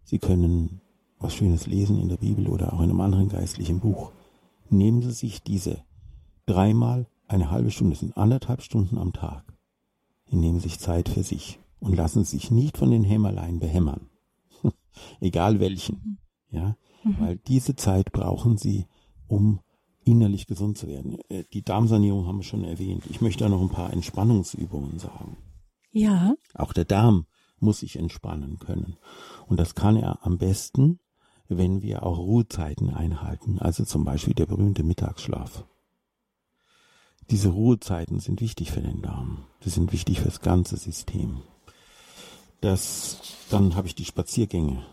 [0.05, 0.80] Sie können
[1.18, 4.12] was Schönes lesen in der Bibel oder auch in einem anderen geistlichen Buch.
[4.70, 5.84] Nehmen Sie sich diese
[6.47, 9.45] dreimal eine halbe Stunde, sind anderthalb Stunden am Tag.
[10.30, 14.09] Sie nehmen sich Zeit für sich und lassen sich nicht von den Hämmerlein behämmern.
[15.20, 16.18] Egal welchen.
[16.51, 16.57] Mhm.
[16.57, 17.16] Ja, mhm.
[17.18, 18.86] weil diese Zeit brauchen Sie,
[19.26, 19.61] um
[20.05, 21.18] innerlich gesund zu werden.
[21.28, 23.05] Äh, die Darmsanierung haben wir schon erwähnt.
[23.09, 25.36] Ich möchte da noch ein paar Entspannungsübungen sagen.
[25.93, 26.34] Ja.
[26.55, 27.26] Auch der Darm
[27.59, 28.97] muss sich entspannen können.
[29.47, 30.99] Und das kann er am besten,
[31.49, 33.59] wenn wir auch Ruhezeiten einhalten.
[33.59, 35.64] Also zum Beispiel der berühmte Mittagsschlaf.
[37.30, 39.45] Diese Ruhezeiten sind wichtig für den Darm.
[39.61, 41.43] Sie sind wichtig für das ganze System.
[42.63, 43.19] Das,
[43.51, 44.87] dann habe ich die Spaziergänge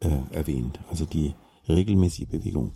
[0.00, 1.34] äh, erwähnt, also die
[1.66, 2.72] regelmäßige Bewegung.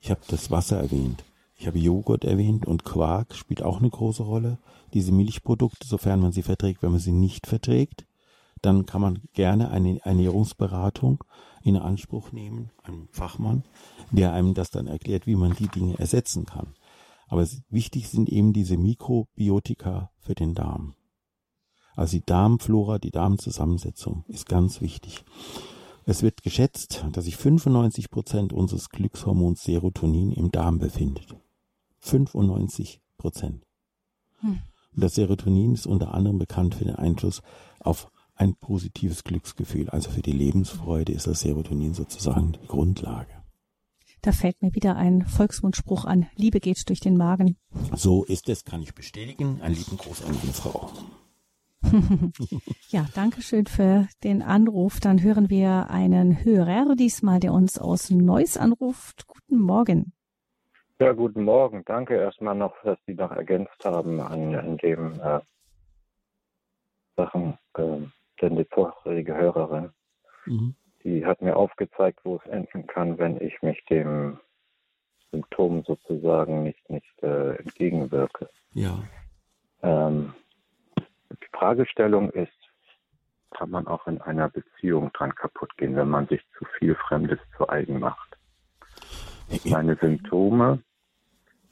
[0.00, 1.22] Ich habe das Wasser erwähnt.
[1.54, 4.58] Ich habe Joghurt erwähnt und Quark spielt auch eine große Rolle.
[4.92, 8.04] Diese Milchprodukte, sofern man sie verträgt, wenn man sie nicht verträgt,
[8.60, 11.22] dann kann man gerne eine Ernährungsberatung
[11.62, 13.62] in Anspruch nehmen, einen Fachmann,
[14.10, 16.74] der einem das dann erklärt, wie man die Dinge ersetzen kann.
[17.28, 20.94] Aber wichtig sind eben diese Mikrobiotika für den Darm.
[21.94, 25.24] Also die Darmflora, die Darmzusammensetzung ist ganz wichtig.
[26.04, 31.36] Es wird geschätzt, dass sich 95 Prozent unseres Glückshormons Serotonin im Darm befindet.
[32.00, 33.64] 95 Prozent.
[34.40, 34.60] Hm.
[34.94, 37.42] Und das Serotonin ist unter anderem bekannt für den Einfluss
[37.80, 39.88] auf ein positives Glücksgefühl.
[39.90, 43.42] Also für die Lebensfreude ist das Serotonin sozusagen die Grundlage.
[44.22, 46.26] Da fällt mir wieder ein Volksmundspruch an.
[46.36, 47.56] Liebe geht durch den Magen.
[47.94, 49.60] So ist es, kann ich bestätigen.
[49.62, 50.90] Ein lieben Gruß an meine Frau.
[52.88, 55.00] ja, danke schön für den Anruf.
[55.00, 59.26] Dann hören wir einen Hörer diesmal, der uns aus Neuss anruft.
[59.26, 60.12] Guten Morgen.
[61.00, 61.82] Ja, guten Morgen.
[61.84, 65.40] Danke erstmal noch, dass Sie noch ergänzt haben an, an dem äh,
[67.16, 67.98] Sachen, äh,
[68.40, 69.90] denn die vorherige Hörerin,
[70.46, 70.74] mhm.
[71.04, 74.38] die hat mir aufgezeigt, wo es enden kann, wenn ich mich dem
[75.30, 78.48] Symptom sozusagen nicht, nicht äh, entgegenwirke.
[78.72, 79.02] Ja.
[79.82, 80.34] Ähm,
[81.32, 82.52] die Fragestellung ist,
[83.50, 87.38] kann man auch in einer Beziehung dran kaputt gehen, wenn man sich zu viel Fremdes
[87.56, 88.36] zu eigen macht?
[89.64, 90.82] Meine Symptome,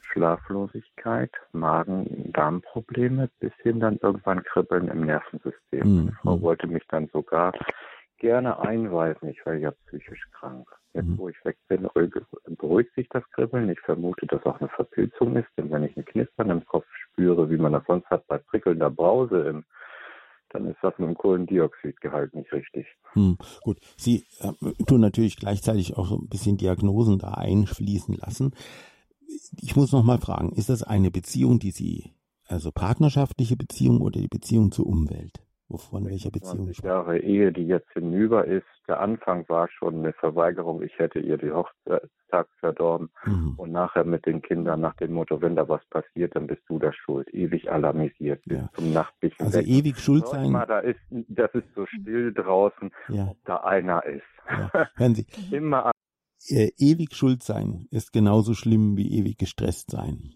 [0.01, 5.81] Schlaflosigkeit, Magen-Darm-Probleme, bis hin dann irgendwann Kribbeln im Nervensystem.
[5.81, 6.05] Mhm.
[6.05, 7.53] Meine Frau wollte mich dann sogar
[8.21, 9.29] gerne einweisen.
[9.29, 10.69] Ich war ja psychisch krank.
[10.93, 11.19] Jetzt, mhm.
[11.19, 11.89] wo ich weg bin,
[12.57, 13.69] beruhigt sich das Kribbeln.
[13.69, 17.51] Ich vermute, dass auch eine Verpilzung ist, denn wenn ich ein Knistern im Kopf spüre,
[17.51, 19.65] wie man das sonst hat bei prickelnder Brause im
[20.53, 22.87] dann ist das mit dem Kohlendioxidgehalt nicht richtig.
[23.13, 24.53] Hm, gut, Sie äh,
[24.85, 28.53] tun natürlich gleichzeitig auch so ein bisschen Diagnosen da einfließen lassen.
[29.61, 32.15] Ich muss noch mal fragen, ist das eine Beziehung, die Sie,
[32.47, 35.41] also partnerschaftliche Beziehung oder die Beziehung zur Umwelt?
[35.71, 36.65] Wovon welcher Beziehung?
[36.65, 38.67] 20 Jahre Ehe, die jetzt hinüber ist.
[38.89, 40.83] Der Anfang war schon eine Verweigerung.
[40.83, 43.11] Ich hätte ihr die Hochzeitstag verdorben.
[43.25, 43.55] Mhm.
[43.57, 46.81] Und nachher mit den Kindern nach dem Motto, wenn da was passiert, dann bist du
[46.81, 47.33] da schuld.
[47.33, 48.71] Ewig alarmisiert bis ja.
[48.75, 49.69] zum nachtlichen Also Weg.
[49.69, 50.51] ewig schuld sein.
[50.51, 53.29] Mal, da ist, das ist so still draußen, ja.
[53.29, 54.23] ob da einer ist.
[54.49, 54.89] Ja.
[54.97, 55.27] Hören Sie.
[55.55, 55.93] Immer
[56.49, 60.35] äh, ewig schuld sein ist genauso schlimm wie ewig gestresst sein.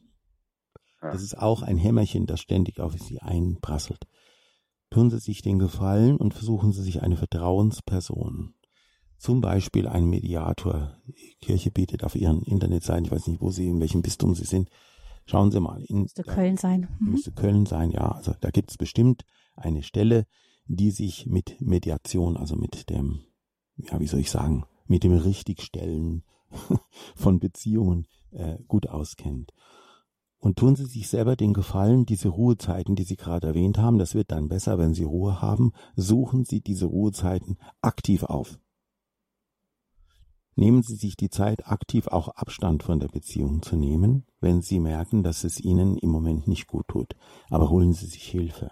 [1.01, 4.07] Das ist auch ein Hämmerchen, das ständig auf Sie einprasselt.
[4.91, 8.55] Tun Sie sich den Gefallen und versuchen Sie sich eine Vertrauensperson,
[9.19, 10.97] zum Beispiel einen Mediator.
[11.07, 14.45] Die Kirche bietet auf ihren Internetseiten, ich weiß nicht, wo Sie, in welchem Bistum Sie
[14.45, 14.71] sind,
[15.27, 15.83] schauen Sie mal.
[15.85, 16.89] In, müsste Köln sein.
[17.01, 17.13] Mhm.
[17.13, 18.13] Müsste Köln sein, ja.
[18.13, 19.25] Also da gibt es bestimmt
[19.57, 20.27] eine Stelle,
[20.67, 23.21] die sich mit Mediation, also mit dem,
[23.77, 26.25] ja, wie soll ich sagen, mit dem Richtigstellen
[27.17, 29.53] von Beziehungen äh, gut auskennt.
[30.45, 34.15] Und tun Sie sich selber den Gefallen, diese Ruhezeiten, die Sie gerade erwähnt haben, das
[34.15, 38.59] wird dann besser, wenn Sie Ruhe haben, suchen Sie diese Ruhezeiten aktiv auf.
[40.55, 44.81] Nehmen Sie sich die Zeit, aktiv auch Abstand von der Beziehung zu nehmen, wenn Sie
[44.81, 47.17] merken, dass es Ihnen im Moment nicht gut tut.
[47.49, 48.71] Aber holen Sie sich Hilfe.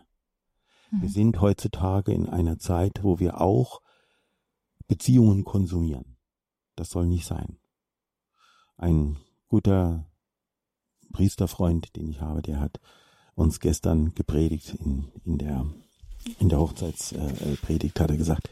[0.91, 1.01] Mhm.
[1.01, 3.81] Wir sind heutzutage in einer Zeit, wo wir auch
[4.89, 6.19] Beziehungen konsumieren.
[6.77, 7.57] Das soll nicht sein.
[8.77, 9.17] Ein
[9.49, 10.12] guter
[11.13, 12.81] Priesterfreund, den ich habe, der hat
[13.35, 15.67] uns gestern gepredigt in, in der,
[16.39, 18.51] in der Hochzeitspredigt, hat er gesagt,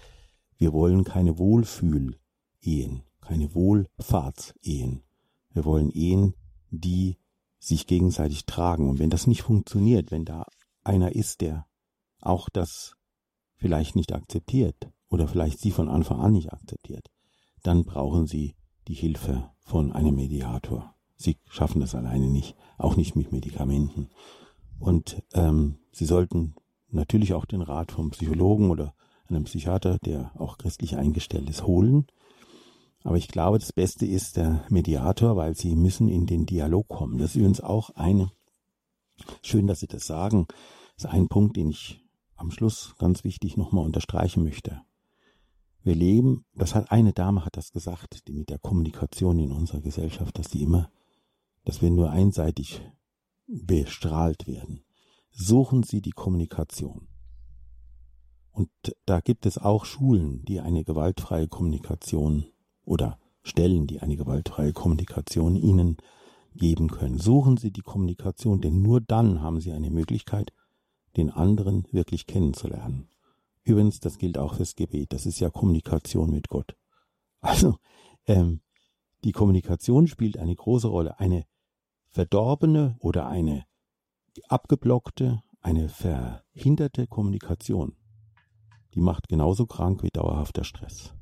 [0.56, 5.02] wir wollen keine Wohlfühl-Ehen, keine Wohlfahrts-Ehen.
[5.52, 6.34] Wir wollen Ehen,
[6.70, 7.16] die
[7.58, 8.88] sich gegenseitig tragen.
[8.88, 10.46] Und wenn das nicht funktioniert, wenn da
[10.84, 11.66] einer ist, der
[12.20, 12.96] auch das
[13.56, 17.11] vielleicht nicht akzeptiert oder vielleicht sie von Anfang an nicht akzeptiert,
[17.62, 18.56] dann brauchen sie
[18.88, 20.94] die Hilfe von einem Mediator.
[21.21, 24.09] Sie schaffen das alleine nicht, auch nicht mit Medikamenten.
[24.79, 26.55] Und ähm, sie sollten
[26.89, 28.95] natürlich auch den Rat vom Psychologen oder
[29.29, 32.07] einem Psychiater, der auch christlich eingestellt ist, holen.
[33.05, 37.18] Aber ich glaube, das Beste ist der Mediator, weil sie müssen in den Dialog kommen.
[37.18, 38.33] Das ist übrigens auch eine,
[39.43, 40.47] schön, dass Sie das sagen,
[40.97, 42.03] das ist ein Punkt, den ich
[42.35, 44.81] am Schluss ganz wichtig nochmal unterstreichen möchte.
[45.83, 49.83] Wir leben, das hat eine Dame hat das gesagt, die mit der Kommunikation in unserer
[49.83, 50.91] Gesellschaft, dass die immer,
[51.64, 52.82] dass wir nur einseitig
[53.46, 54.84] bestrahlt werden.
[55.32, 57.08] Suchen Sie die Kommunikation.
[58.52, 58.70] Und
[59.06, 62.46] da gibt es auch Schulen, die eine gewaltfreie Kommunikation
[62.84, 65.96] oder Stellen, die eine gewaltfreie Kommunikation Ihnen
[66.54, 67.18] geben können.
[67.18, 70.52] Suchen Sie die Kommunikation, denn nur dann haben Sie eine Möglichkeit,
[71.16, 73.08] den anderen wirklich kennenzulernen.
[73.62, 75.12] Übrigens, das gilt auch fürs Gebet.
[75.12, 76.76] Das ist ja Kommunikation mit Gott.
[77.40, 77.76] Also,
[78.26, 78.61] ähm,
[79.25, 81.18] die Kommunikation spielt eine große Rolle.
[81.18, 81.45] Eine
[82.09, 83.64] verdorbene oder eine
[84.49, 87.97] abgeblockte, eine verhinderte Kommunikation,
[88.95, 91.14] die macht genauso krank wie dauerhafter Stress.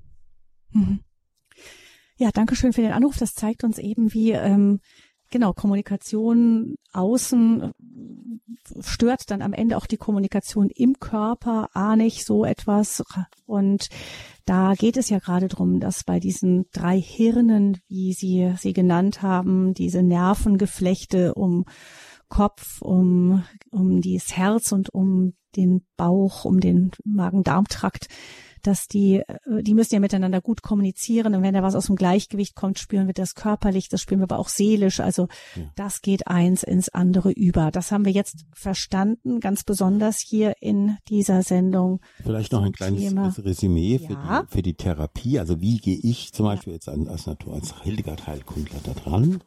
[0.71, 1.01] Mhm.
[2.17, 3.17] Ja, danke schön für den Anruf.
[3.17, 4.81] Das zeigt uns eben, wie ähm,
[5.31, 12.25] genau Kommunikation außen äh, stört dann am Ende auch die Kommunikation im Körper, ahne ich
[12.25, 13.05] so etwas.
[13.47, 13.89] Und
[14.49, 19.21] da geht es ja gerade drum, dass bei diesen drei Hirnen, wie Sie sie genannt
[19.21, 21.67] haben, diese Nervengeflechte um
[22.29, 28.09] Kopf, um, um das Herz und um den Bauch, um den Magen-Darm-Trakt,
[28.69, 31.97] dass die, äh, die müssen ja miteinander gut kommunizieren und wenn da was aus dem
[31.97, 35.01] Gleichgewicht kommt, spüren wir das körperlich, das spüren wir aber auch seelisch.
[35.01, 35.62] Also ja.
[35.75, 37.71] das geht eins ins andere über.
[37.71, 42.01] Das haben wir jetzt verstanden, ganz besonders hier in dieser Sendung.
[42.23, 43.35] Vielleicht noch ein kleines Thema.
[43.39, 44.43] Resümee für, ja.
[44.43, 45.39] die, für die Therapie.
[45.39, 49.43] Also wie gehe ich zum Beispiel jetzt als Natur, als Hildegard Heilkundler da dran?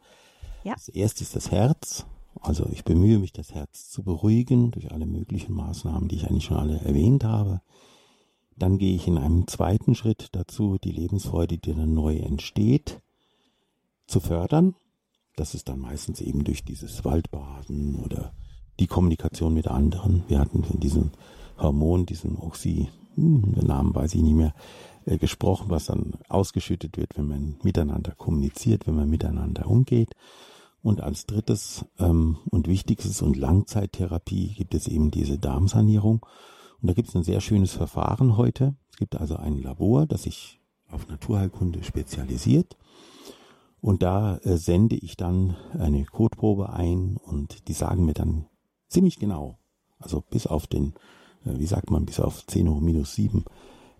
[0.64, 0.74] Ja.
[0.74, 2.06] Das erste ist das Herz.
[2.40, 6.44] Also ich bemühe mich, das Herz zu beruhigen durch alle möglichen Maßnahmen, die ich eigentlich
[6.44, 7.60] schon alle erwähnt habe.
[8.56, 13.00] Dann gehe ich in einem zweiten Schritt dazu, die Lebensfreude, die dann neu entsteht,
[14.06, 14.74] zu fördern.
[15.36, 18.32] Das ist dann meistens eben durch dieses Waldbaden oder
[18.78, 20.24] die Kommunikation mit anderen.
[20.28, 21.10] Wir hatten von diesem
[21.58, 24.54] Hormon, diesem Oxy, hm, den Namen weiß ich nicht mehr,
[25.04, 30.10] äh, gesprochen, was dann ausgeschüttet wird, wenn man miteinander kommuniziert, wenn man miteinander umgeht.
[30.82, 36.26] Und als drittes ähm, und wichtigstes und Langzeittherapie gibt es eben diese Darmsanierung.
[36.82, 38.74] Und da gibt es ein sehr schönes Verfahren heute.
[38.90, 40.60] Es gibt also ein Labor, das sich
[40.90, 42.76] auf Naturheilkunde spezialisiert.
[43.80, 48.46] Und da äh, sende ich dann eine Kotprobe ein und die sagen mir dann
[48.88, 49.58] ziemlich genau,
[49.98, 50.94] also bis auf den,
[51.44, 53.44] äh, wie sagt man, bis auf 10 hoch minus 7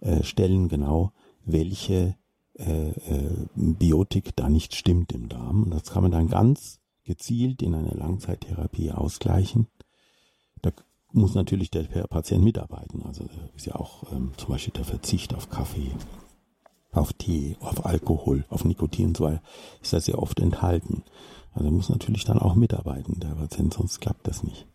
[0.00, 1.12] äh, Stellen genau,
[1.44, 2.16] welche
[2.58, 5.64] äh, äh, Biotik da nicht stimmt im Darm.
[5.64, 9.68] Und das kann man dann ganz gezielt in einer Langzeittherapie ausgleichen
[11.12, 13.02] muss natürlich der Patient mitarbeiten.
[13.04, 13.24] Also
[13.56, 15.92] ist ja auch ähm, zum Beispiel der Verzicht auf Kaffee,
[16.92, 19.42] auf Tee, auf Alkohol, auf Nikotin und so weiter,
[19.80, 21.04] ist das sehr oft enthalten.
[21.54, 24.66] Also muss natürlich dann auch mitarbeiten, der Patient, sonst klappt das nicht.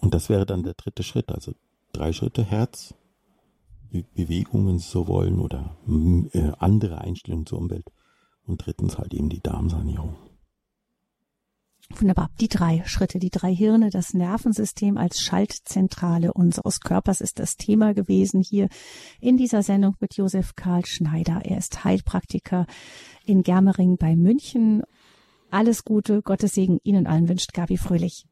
[0.00, 1.52] Und das wäre dann der dritte Schritt, also
[1.92, 2.94] drei Schritte Herz,
[3.90, 5.76] Be Bewegung, wenn so wollen, oder
[6.32, 7.90] äh, andere Einstellungen zur Umwelt.
[8.46, 10.14] Und drittens halt eben die Darmsanierung.
[11.96, 12.30] Wunderbar.
[12.40, 17.94] Die drei Schritte, die drei Hirne, das Nervensystem als Schaltzentrale unseres Körpers ist das Thema
[17.94, 18.68] gewesen hier
[19.20, 21.40] in dieser Sendung mit Josef Karl Schneider.
[21.44, 22.66] Er ist Heilpraktiker
[23.24, 24.82] in Germering bei München.
[25.50, 28.27] Alles Gute, Gottes Segen Ihnen allen wünscht Gabi Fröhlich.